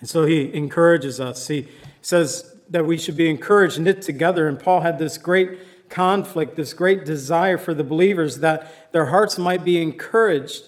And 0.00 0.08
so 0.08 0.24
he 0.24 0.52
encourages 0.52 1.20
us. 1.20 1.48
He 1.48 1.68
says 2.02 2.56
that 2.68 2.86
we 2.86 2.98
should 2.98 3.16
be 3.16 3.30
encouraged, 3.30 3.80
knit 3.80 4.02
together. 4.02 4.48
And 4.48 4.58
Paul 4.58 4.80
had 4.80 4.98
this 4.98 5.16
great 5.16 5.88
conflict, 5.88 6.56
this 6.56 6.72
great 6.72 7.04
desire 7.04 7.56
for 7.58 7.72
the 7.72 7.84
believers 7.84 8.38
that 8.40 8.92
their 8.92 9.06
hearts 9.06 9.38
might 9.38 9.64
be 9.64 9.80
encouraged, 9.80 10.64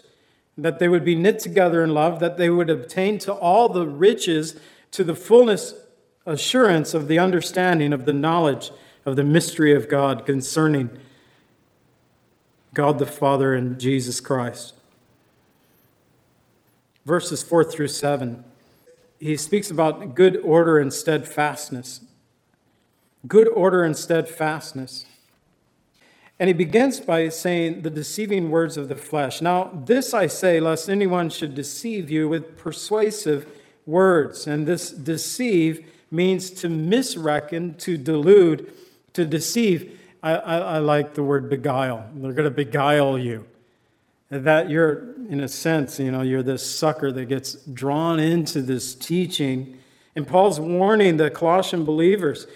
that 0.56 0.78
they 0.78 0.88
would 0.88 1.04
be 1.04 1.14
knit 1.14 1.40
together 1.40 1.82
in 1.82 1.92
love, 1.92 2.20
that 2.20 2.36
they 2.36 2.50
would 2.50 2.70
obtain 2.70 3.18
to 3.18 3.32
all 3.32 3.68
the 3.68 3.86
riches, 3.86 4.58
to 4.92 5.04
the 5.04 5.14
fullness 5.14 5.74
assurance 6.24 6.94
of 6.94 7.08
the 7.08 7.18
understanding 7.18 7.92
of 7.92 8.04
the 8.04 8.12
knowledge 8.12 8.70
of 9.04 9.16
the 9.16 9.24
mystery 9.24 9.74
of 9.74 9.88
God 9.88 10.24
concerning 10.26 10.90
God 12.74 12.98
the 12.98 13.06
Father 13.06 13.54
and 13.54 13.78
Jesus 13.78 14.20
Christ. 14.20 14.74
Verses 17.04 17.42
4 17.42 17.64
through 17.64 17.88
7, 17.88 18.44
he 19.18 19.36
speaks 19.36 19.70
about 19.70 20.14
good 20.14 20.36
order 20.36 20.78
and 20.78 20.92
steadfastness. 20.92 22.02
Good 23.26 23.48
order 23.48 23.82
and 23.82 23.96
steadfastness. 23.96 25.06
And 26.38 26.46
he 26.46 26.54
begins 26.54 27.00
by 27.00 27.28
saying 27.30 27.82
the 27.82 27.90
deceiving 27.90 28.50
words 28.50 28.76
of 28.76 28.88
the 28.88 28.94
flesh. 28.94 29.42
Now, 29.42 29.72
this 29.86 30.14
I 30.14 30.28
say, 30.28 30.60
lest 30.60 30.88
anyone 30.88 31.30
should 31.30 31.54
deceive 31.54 32.10
you 32.10 32.28
with 32.28 32.56
persuasive 32.56 33.46
words. 33.86 34.46
And 34.46 34.66
this 34.66 34.90
deceive 34.90 35.90
means 36.10 36.50
to 36.50 36.68
misreckon, 36.68 37.76
to 37.78 37.96
delude, 37.96 38.72
to 39.14 39.24
deceive. 39.24 39.98
I, 40.22 40.32
I, 40.32 40.78
like 40.78 41.14
the 41.14 41.22
word 41.22 41.48
beguile. 41.48 42.08
They're 42.14 42.32
going 42.32 42.48
to 42.48 42.50
beguile 42.50 43.16
you. 43.16 43.46
That 44.30 44.68
you're, 44.68 45.14
in 45.28 45.40
a 45.40 45.48
sense, 45.48 45.98
you 46.00 46.10
know, 46.10 46.22
you're 46.22 46.42
this 46.42 46.68
sucker 46.68 47.12
that 47.12 47.26
gets 47.26 47.54
drawn 47.54 48.18
into 48.18 48.60
this 48.60 48.94
teaching. 48.94 49.78
And 50.16 50.26
Paul's 50.26 50.58
warning 50.58 51.16
the 51.16 51.30
Colossian 51.30 51.84
believers 51.84 52.46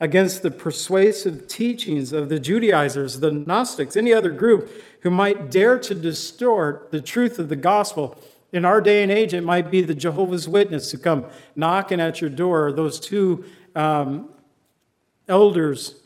against 0.00 0.42
the 0.42 0.50
persuasive 0.50 1.46
teachings 1.46 2.12
of 2.12 2.28
the 2.28 2.40
Judaizers, 2.40 3.20
the 3.20 3.30
Gnostics, 3.30 3.96
any 3.96 4.12
other 4.12 4.30
group 4.30 4.70
who 5.00 5.10
might 5.10 5.50
dare 5.50 5.78
to 5.78 5.94
distort 5.94 6.90
the 6.90 7.00
truth 7.00 7.38
of 7.38 7.48
the 7.48 7.56
gospel. 7.56 8.20
In 8.52 8.64
our 8.64 8.80
day 8.80 9.02
and 9.02 9.12
age, 9.12 9.32
it 9.32 9.42
might 9.42 9.70
be 9.70 9.80
the 9.80 9.94
Jehovah's 9.94 10.48
Witness 10.48 10.90
who 10.90 10.98
come 10.98 11.26
knocking 11.54 12.00
at 12.00 12.20
your 12.20 12.30
door, 12.30 12.72
those 12.72 12.98
two 12.98 13.44
um, 13.76 14.28
elders 15.28 16.01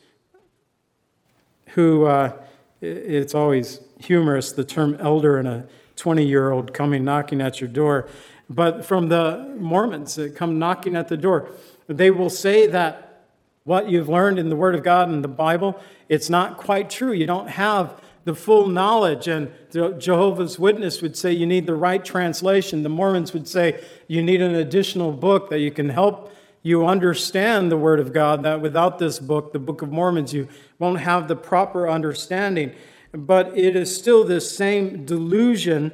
who 1.76 2.06
uh, 2.06 2.32
it's 2.80 3.34
always 3.34 3.80
humorous 4.00 4.50
the 4.50 4.64
term 4.64 4.96
elder 4.98 5.36
and 5.36 5.46
a 5.46 5.66
20 5.96 6.26
year 6.26 6.50
old 6.50 6.72
coming 6.72 7.04
knocking 7.04 7.40
at 7.40 7.60
your 7.60 7.68
door. 7.68 8.08
But 8.48 8.84
from 8.84 9.08
the 9.08 9.54
Mormons 9.58 10.14
that 10.14 10.34
come 10.34 10.58
knocking 10.58 10.96
at 10.96 11.08
the 11.08 11.18
door, 11.18 11.50
they 11.86 12.10
will 12.10 12.30
say 12.30 12.66
that 12.66 13.24
what 13.64 13.90
you've 13.90 14.08
learned 14.08 14.38
in 14.38 14.48
the 14.48 14.56
Word 14.56 14.74
of 14.74 14.82
God 14.82 15.10
and 15.10 15.22
the 15.22 15.28
Bible, 15.28 15.78
it's 16.08 16.30
not 16.30 16.56
quite 16.56 16.88
true. 16.88 17.12
You 17.12 17.26
don't 17.26 17.48
have 17.48 18.00
the 18.24 18.34
full 18.34 18.68
knowledge. 18.68 19.28
And 19.28 19.52
Jehovah's 19.70 20.58
Witness 20.58 21.02
would 21.02 21.16
say 21.16 21.32
you 21.32 21.46
need 21.46 21.66
the 21.66 21.74
right 21.74 22.02
translation. 22.02 22.84
The 22.84 22.88
Mormons 22.88 23.34
would 23.34 23.48
say 23.48 23.84
you 24.08 24.22
need 24.22 24.40
an 24.40 24.54
additional 24.54 25.12
book 25.12 25.50
that 25.50 25.60
you 25.60 25.70
can 25.70 25.90
help 25.90 26.32
you 26.66 26.84
understand 26.84 27.70
the 27.70 27.76
Word 27.76 28.00
of 28.00 28.12
God, 28.12 28.42
that 28.42 28.60
without 28.60 28.98
this 28.98 29.20
book, 29.20 29.52
the 29.52 29.58
Book 29.60 29.82
of 29.82 29.92
Mormons, 29.92 30.34
you 30.34 30.48
won't 30.80 30.98
have 30.98 31.28
the 31.28 31.36
proper 31.36 31.88
understanding. 31.88 32.72
But 33.12 33.56
it 33.56 33.76
is 33.76 33.96
still 33.96 34.24
this 34.24 34.50
same 34.50 35.04
delusion, 35.04 35.92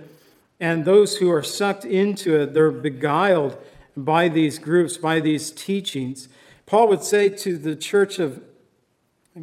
and 0.59 0.87
those 0.87 1.19
who 1.19 1.31
are 1.31 1.43
sucked 1.43 1.85
into 1.85 2.41
it, 2.41 2.55
they're 2.55 2.71
beguiled 2.71 3.59
by 3.99 4.31
these 4.31 4.59
groups, 4.59 4.97
by 4.97 5.21
these 5.21 5.51
teachings. 5.51 6.31
Paul 6.65 6.89
would 6.89 7.03
say 7.03 7.29
to 7.29 7.59
the 7.59 7.77
church 7.77 8.19
of 8.19 8.43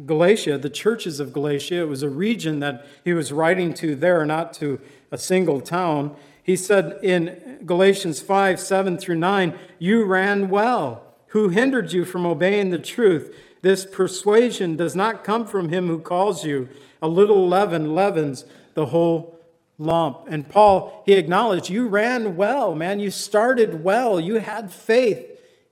Galatia, 0.04 0.58
the 0.58 0.68
churches 0.68 1.20
of 1.20 1.32
Galatia, 1.32 1.82
it 1.82 1.88
was 1.88 2.02
a 2.02 2.10
region 2.10 2.58
that 2.58 2.84
he 3.04 3.12
was 3.12 3.30
writing 3.30 3.72
to 3.74 3.94
there, 3.94 4.26
not 4.26 4.52
to 4.54 4.80
a 5.12 5.18
single 5.18 5.60
town. 5.60 6.16
He 6.42 6.56
said 6.56 6.98
in 7.04 7.60
Galatians 7.64 8.20
5 8.20 8.58
7 8.58 8.98
through 8.98 9.18
9, 9.18 9.56
You 9.78 10.04
ran 10.04 10.48
well. 10.48 11.06
Who 11.30 11.48
hindered 11.48 11.92
you 11.92 12.04
from 12.04 12.26
obeying 12.26 12.70
the 12.70 12.78
truth? 12.78 13.34
This 13.62 13.86
persuasion 13.86 14.76
does 14.76 14.96
not 14.96 15.22
come 15.22 15.46
from 15.46 15.68
him 15.68 15.86
who 15.86 16.00
calls 16.00 16.44
you. 16.44 16.68
A 17.00 17.08
little 17.08 17.46
leaven 17.46 17.94
leavens 17.94 18.44
the 18.74 18.86
whole 18.86 19.38
lump. 19.78 20.26
And 20.28 20.48
Paul, 20.48 21.02
he 21.06 21.12
acknowledged, 21.12 21.70
You 21.70 21.86
ran 21.88 22.36
well, 22.36 22.74
man. 22.74 22.98
You 23.00 23.10
started 23.10 23.84
well. 23.84 24.18
You 24.18 24.36
had 24.36 24.72
faith 24.72 25.24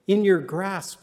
in 0.07 0.25
your 0.25 0.39
grasp. 0.39 1.01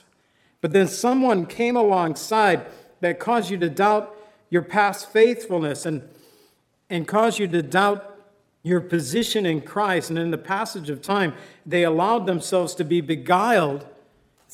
But 0.61 0.71
then 0.71 0.87
someone 0.87 1.45
came 1.45 1.75
alongside 1.75 2.65
that 3.01 3.19
caused 3.19 3.49
you 3.49 3.57
to 3.57 3.69
doubt 3.69 4.15
your 4.49 4.61
past 4.61 5.11
faithfulness 5.11 5.85
and, 5.85 6.01
and 6.89 7.07
caused 7.07 7.39
you 7.39 7.47
to 7.49 7.61
doubt 7.61 8.19
your 8.63 8.79
position 8.79 9.45
in 9.45 9.61
Christ. 9.61 10.09
And 10.09 10.17
in 10.17 10.31
the 10.31 10.37
passage 10.37 10.89
of 10.89 11.01
time, 11.01 11.33
they 11.65 11.83
allowed 11.83 12.25
themselves 12.25 12.73
to 12.75 12.85
be 12.85 13.01
beguiled 13.01 13.85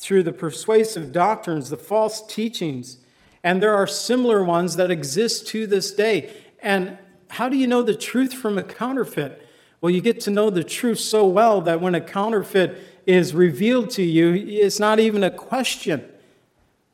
through 0.02 0.24
the 0.24 0.32
persuasive 0.32 1.12
doctrines, 1.12 1.70
the 1.70 1.76
false 1.76 2.26
teachings. 2.26 2.98
And 3.44 3.62
there 3.62 3.72
are 3.72 3.86
similar 3.86 4.42
ones 4.42 4.74
that 4.74 4.90
exist 4.90 5.46
to 5.48 5.64
this 5.64 5.94
day. 5.94 6.34
And 6.60 6.98
how 7.30 7.48
do 7.48 7.56
you 7.56 7.68
know 7.68 7.82
the 7.82 7.94
truth 7.94 8.34
from 8.34 8.58
a 8.58 8.64
counterfeit? 8.64 9.46
Well, 9.80 9.90
you 9.90 10.00
get 10.00 10.20
to 10.22 10.30
know 10.30 10.50
the 10.50 10.64
truth 10.64 10.98
so 10.98 11.24
well 11.28 11.60
that 11.60 11.80
when 11.80 11.94
a 11.94 12.00
counterfeit 12.00 12.78
is 13.06 13.32
revealed 13.32 13.90
to 13.90 14.02
you, 14.02 14.34
it's 14.34 14.80
not 14.80 14.98
even 14.98 15.22
a 15.22 15.30
question. 15.30 16.04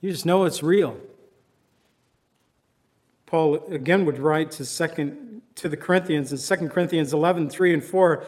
You 0.02 0.12
just 0.12 0.26
know 0.26 0.44
it's 0.44 0.62
real. 0.62 0.98
Paul 3.24 3.66
again 3.70 4.04
would 4.04 4.18
write 4.18 4.50
to 4.52 4.66
second 4.66 5.40
to 5.54 5.70
the 5.70 5.78
Corinthians 5.78 6.30
in 6.30 6.58
2 6.58 6.68
Corinthians 6.68 7.14
11, 7.14 7.48
3 7.48 7.72
and 7.72 7.82
4, 7.82 8.24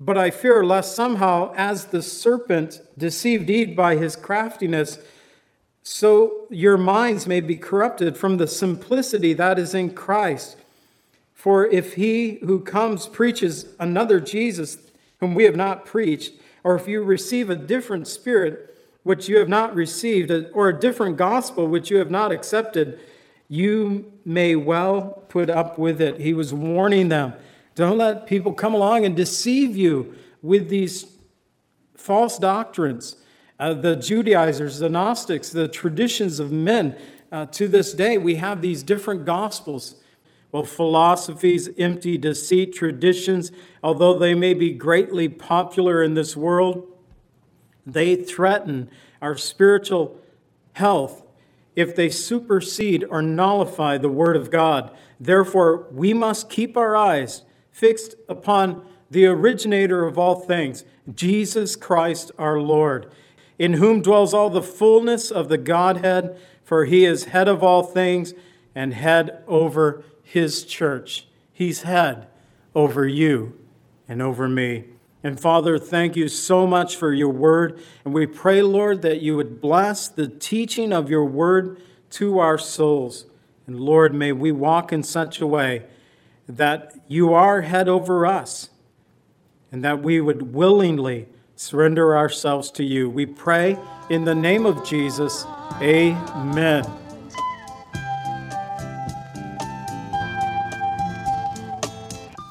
but 0.00 0.18
I 0.18 0.30
fear 0.30 0.64
lest 0.64 0.94
somehow, 0.94 1.52
as 1.56 1.86
the 1.86 2.02
serpent 2.02 2.80
deceived 2.98 3.48
Eve 3.48 3.76
by 3.76 3.96
his 3.96 4.16
craftiness, 4.16 4.98
so 5.82 6.46
your 6.50 6.76
minds 6.76 7.26
may 7.26 7.40
be 7.40 7.56
corrupted 7.56 8.16
from 8.16 8.38
the 8.38 8.46
simplicity 8.46 9.34
that 9.34 9.58
is 9.58 9.74
in 9.74 9.94
Christ. 9.94 10.56
For 11.34 11.66
if 11.66 11.94
he 11.94 12.38
who 12.44 12.60
comes 12.60 13.06
preaches 13.06 13.66
another 13.78 14.18
Jesus 14.18 14.78
whom 15.20 15.34
we 15.34 15.44
have 15.44 15.56
not 15.56 15.84
preached, 15.84 16.32
or 16.64 16.74
if 16.74 16.88
you 16.88 17.02
receive 17.02 17.50
a 17.50 17.54
different 17.54 18.08
spirit 18.08 18.74
which 19.02 19.28
you 19.28 19.36
have 19.38 19.48
not 19.50 19.74
received, 19.74 20.30
or 20.54 20.70
a 20.70 20.80
different 20.80 21.18
gospel 21.18 21.68
which 21.68 21.90
you 21.90 21.98
have 21.98 22.10
not 22.10 22.32
accepted, 22.32 22.98
you 23.48 24.10
may 24.24 24.56
well 24.56 25.22
put 25.28 25.50
up 25.50 25.78
with 25.78 26.00
it. 26.00 26.18
He 26.18 26.32
was 26.32 26.54
warning 26.54 27.10
them 27.10 27.34
don't 27.74 27.98
let 27.98 28.26
people 28.26 28.52
come 28.52 28.74
along 28.74 29.04
and 29.04 29.16
deceive 29.16 29.76
you 29.76 30.14
with 30.42 30.68
these 30.68 31.06
false 31.96 32.38
doctrines. 32.38 33.16
Uh, 33.58 33.74
the 33.74 33.96
Judaizers, 33.96 34.78
the 34.78 34.88
Gnostics, 34.88 35.50
the 35.50 35.68
traditions 35.68 36.40
of 36.40 36.52
men. 36.52 36.96
Uh, 37.32 37.46
to 37.46 37.66
this 37.66 37.92
day, 37.92 38.18
we 38.18 38.36
have 38.36 38.60
these 38.60 38.82
different 38.82 39.24
gospels. 39.24 39.96
Well, 40.52 40.64
philosophies, 40.64 41.68
empty 41.78 42.16
deceit, 42.16 42.74
traditions, 42.74 43.50
although 43.82 44.18
they 44.18 44.34
may 44.34 44.54
be 44.54 44.70
greatly 44.72 45.28
popular 45.28 46.02
in 46.02 46.14
this 46.14 46.36
world, 46.36 46.86
they 47.84 48.14
threaten 48.14 48.88
our 49.20 49.36
spiritual 49.36 50.20
health 50.74 51.22
if 51.74 51.96
they 51.96 52.08
supersede 52.08 53.04
or 53.10 53.20
nullify 53.20 53.98
the 53.98 54.08
Word 54.08 54.36
of 54.36 54.50
God. 54.50 54.90
Therefore, 55.18 55.88
we 55.90 56.14
must 56.14 56.50
keep 56.50 56.76
our 56.76 56.94
eyes 56.96 57.42
fixed 57.74 58.14
upon 58.28 58.86
the 59.10 59.26
originator 59.26 60.06
of 60.06 60.16
all 60.16 60.36
things, 60.36 60.84
Jesus 61.12 61.74
Christ 61.74 62.30
our 62.38 62.60
Lord, 62.60 63.10
in 63.58 63.74
whom 63.74 64.00
dwells 64.00 64.32
all 64.32 64.48
the 64.48 64.62
fullness 64.62 65.32
of 65.32 65.48
the 65.48 65.58
Godhead, 65.58 66.38
for 66.62 66.84
he 66.84 67.04
is 67.04 67.24
head 67.24 67.48
of 67.48 67.64
all 67.64 67.82
things 67.82 68.32
and 68.76 68.94
head 68.94 69.42
over 69.48 70.04
his 70.22 70.64
church. 70.64 71.26
He's 71.52 71.82
head 71.82 72.28
over 72.76 73.08
you 73.08 73.58
and 74.08 74.22
over 74.22 74.48
me. 74.48 74.84
And 75.24 75.40
Father, 75.40 75.76
thank 75.76 76.14
you 76.14 76.28
so 76.28 76.68
much 76.68 76.94
for 76.94 77.12
your 77.12 77.30
word. 77.30 77.80
And 78.04 78.14
we 78.14 78.26
pray, 78.26 78.62
Lord, 78.62 79.02
that 79.02 79.20
you 79.20 79.36
would 79.36 79.60
bless 79.60 80.06
the 80.06 80.28
teaching 80.28 80.92
of 80.92 81.10
your 81.10 81.24
word 81.24 81.80
to 82.10 82.38
our 82.38 82.58
souls. 82.58 83.26
And 83.66 83.80
Lord, 83.80 84.14
may 84.14 84.30
we 84.30 84.52
walk 84.52 84.92
in 84.92 85.02
such 85.02 85.40
a 85.40 85.46
way 85.46 85.86
that 86.48 86.94
you 87.08 87.32
are 87.32 87.62
head 87.62 87.88
over 87.88 88.26
us 88.26 88.70
and 89.72 89.82
that 89.84 90.02
we 90.02 90.20
would 90.20 90.54
willingly 90.54 91.28
surrender 91.56 92.16
ourselves 92.16 92.70
to 92.72 92.84
you. 92.84 93.08
We 93.08 93.26
pray 93.26 93.78
in 94.10 94.24
the 94.24 94.34
name 94.34 94.66
of 94.66 94.84
Jesus. 94.86 95.44
Amen. 95.80 96.84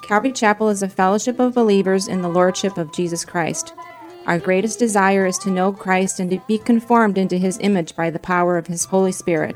Calvary 0.04 0.32
Chapel 0.34 0.70
is 0.70 0.84
a 0.84 0.90
fellowship 0.90 1.40
of 1.40 1.56
believers 1.56 2.08
in 2.08 2.22
the 2.22 2.30
Lordship 2.30 2.78
of 2.78 2.94
Jesus 2.94 3.24
Christ. 3.24 3.74
Our 4.26 4.38
greatest 4.38 4.80
desire 4.80 5.26
is 5.26 5.38
to 5.40 5.50
know 5.50 5.74
Christ 5.74 6.20
and 6.20 6.30
to 6.32 6.42
be 6.48 6.58
conformed 6.58 7.18
into 7.18 7.38
his 7.38 7.58
image 7.62 7.96
by 7.96 8.10
the 8.10 8.20
power 8.20 8.58
of 8.58 8.68
his 8.68 8.86
Holy 8.86 9.12
Spirit. 9.12 9.56